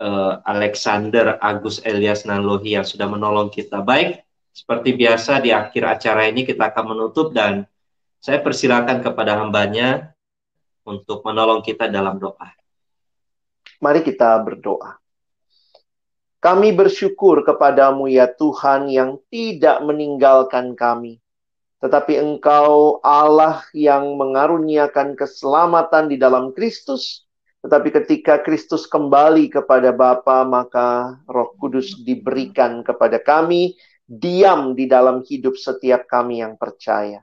uh, 0.00 0.40
Alexander 0.48 1.36
Agus 1.44 1.84
Elias 1.84 2.24
Nanlohi 2.24 2.80
yang 2.80 2.88
sudah 2.88 3.04
menolong 3.04 3.52
kita. 3.52 3.84
Baik, 3.84 4.24
seperti 4.56 4.96
biasa 4.96 5.44
di 5.44 5.52
akhir 5.52 5.84
acara 5.84 6.24
ini 6.24 6.48
kita 6.48 6.72
akan 6.72 6.96
menutup 6.96 7.36
dan 7.36 7.68
saya 8.16 8.40
persilakan 8.40 9.04
kepada 9.04 9.36
hambanya 9.36 10.16
untuk 10.88 11.20
menolong 11.20 11.60
kita 11.60 11.84
dalam 11.92 12.16
doa. 12.16 12.48
Mari 13.76 14.00
kita 14.00 14.40
berdoa. 14.40 14.96
Kami 16.38 16.70
bersyukur 16.70 17.42
kepadamu 17.42 18.06
ya 18.06 18.30
Tuhan 18.30 18.86
yang 18.86 19.18
tidak 19.26 19.82
meninggalkan 19.82 20.78
kami. 20.78 21.18
Tetapi 21.82 22.14
engkau 22.14 23.02
Allah 23.02 23.66
yang 23.74 24.14
mengaruniakan 24.14 25.18
keselamatan 25.18 26.06
di 26.06 26.14
dalam 26.14 26.54
Kristus. 26.54 27.26
Tetapi 27.66 27.90
ketika 27.90 28.38
Kristus 28.38 28.86
kembali 28.86 29.50
kepada 29.50 29.90
Bapa, 29.90 30.46
maka 30.46 31.18
roh 31.26 31.58
kudus 31.58 31.98
diberikan 32.06 32.86
kepada 32.86 33.18
kami, 33.18 33.74
diam 34.06 34.78
di 34.78 34.86
dalam 34.86 35.26
hidup 35.26 35.58
setiap 35.58 36.06
kami 36.06 36.38
yang 36.38 36.54
percaya. 36.54 37.18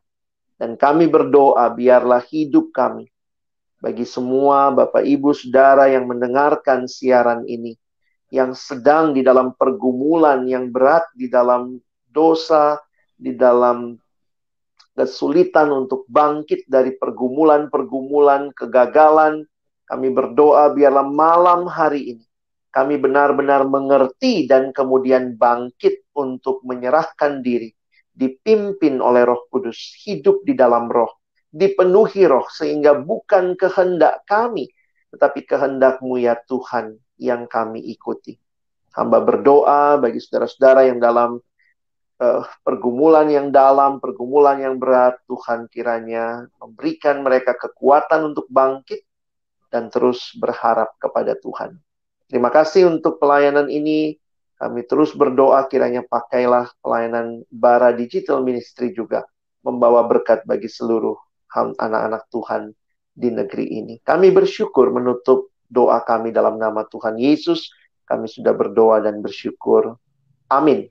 Dan 0.59 0.76
kami 0.76 1.07
berdoa 1.07 1.72
biarlah 1.72 2.20
hidup 2.20 2.76
kami 2.76 3.07
bagi 3.80 4.03
semua 4.03 4.76
Bapak 4.76 5.07
Ibu 5.07 5.32
Saudara 5.36 5.88
yang 5.88 6.03
mendengarkan 6.07 6.88
siaran 6.88 7.43
ini 7.47 7.80
yang 8.36 8.52
sedang 8.52 9.16
di 9.16 9.24
dalam 9.24 9.56
pergumulan 9.56 10.44
yang 10.44 10.68
berat, 10.76 11.08
di 11.16 11.32
dalam 11.32 11.80
dosa, 12.04 12.76
di 13.16 13.32
dalam 13.32 13.96
kesulitan 14.92 15.72
untuk 15.72 16.04
bangkit 16.12 16.68
dari 16.68 17.00
pergumulan-pergumulan 17.00 18.52
kegagalan. 18.52 19.48
Kami 19.88 20.08
berdoa 20.12 20.74
biarlah 20.76 21.08
malam 21.08 21.70
hari 21.70 22.18
ini 22.18 22.26
kami 22.76 23.00
benar-benar 23.00 23.64
mengerti 23.64 24.52
dan 24.52 24.76
kemudian 24.76 25.40
bangkit 25.40 26.12
untuk 26.12 26.60
menyerahkan 26.68 27.40
diri, 27.40 27.72
dipimpin 28.12 29.00
oleh 29.00 29.24
Roh 29.24 29.48
Kudus, 29.48 29.96
hidup 30.04 30.44
di 30.44 30.60
dalam 30.60 30.92
Roh, 30.92 31.24
dipenuhi 31.56 32.28
Roh 32.28 32.44
sehingga 32.52 33.00
bukan 33.00 33.56
kehendak 33.56 34.28
kami, 34.28 34.68
tetapi 35.16 35.48
kehendakmu 35.48 36.20
ya 36.20 36.36
Tuhan 36.52 37.00
yang 37.20 37.47
kami 37.47 37.82
ikuti. 37.91 38.36
Hamba 38.95 39.20
berdoa 39.20 39.99
bagi 39.99 40.24
saudara-saudara 40.24 40.88
yang 40.88 41.03
dalam 41.03 41.36
uh, 42.20 42.43
pergumulan 42.63 43.28
yang 43.28 43.51
dalam, 43.51 43.99
pergumulan 43.99 44.59
yang 44.59 44.76
berat, 44.80 45.20
Tuhan 45.28 45.68
kiranya 45.68 46.47
memberikan 46.59 47.20
mereka 47.20 47.59
kekuatan 47.59 48.32
untuk 48.32 48.47
bangkit 48.47 49.03
dan 49.68 49.91
terus 49.91 50.32
berharap 50.39 50.95
kepada 50.95 51.36
Tuhan. 51.36 51.76
Terima 52.32 52.49
kasih 52.49 52.88
untuk 52.89 53.20
pelayanan 53.20 53.68
ini. 53.68 54.16
Kami 54.55 54.88
terus 54.88 55.11
berdoa 55.11 55.68
kiranya 55.68 55.99
pakailah 56.07 56.72
pelayanan 56.80 57.43
Bara 57.51 57.91
Digital 57.91 58.39
Ministry 58.39 58.95
juga 58.95 59.28
membawa 59.59 60.07
berkat 60.07 60.47
bagi 60.47 60.72
seluruh 60.72 61.20
anak-anak 61.76 62.24
Tuhan 62.32 62.72
di 63.11 63.30
negeri 63.36 63.66
ini. 63.84 63.95
Kami 63.99 64.32
bersyukur 64.32 64.95
menutup 64.95 65.55
doa 65.70 66.01
kami 66.01 66.32
dalam 66.32 66.57
nama 66.57 66.86
Tuhan 66.88 67.18
Yesus. 67.20 67.72
Kami 68.05 68.30
sudah 68.30 68.53
berdoa 68.53 69.01
dan 69.01 69.20
bersyukur. 69.20 69.97
Amin. 70.49 70.89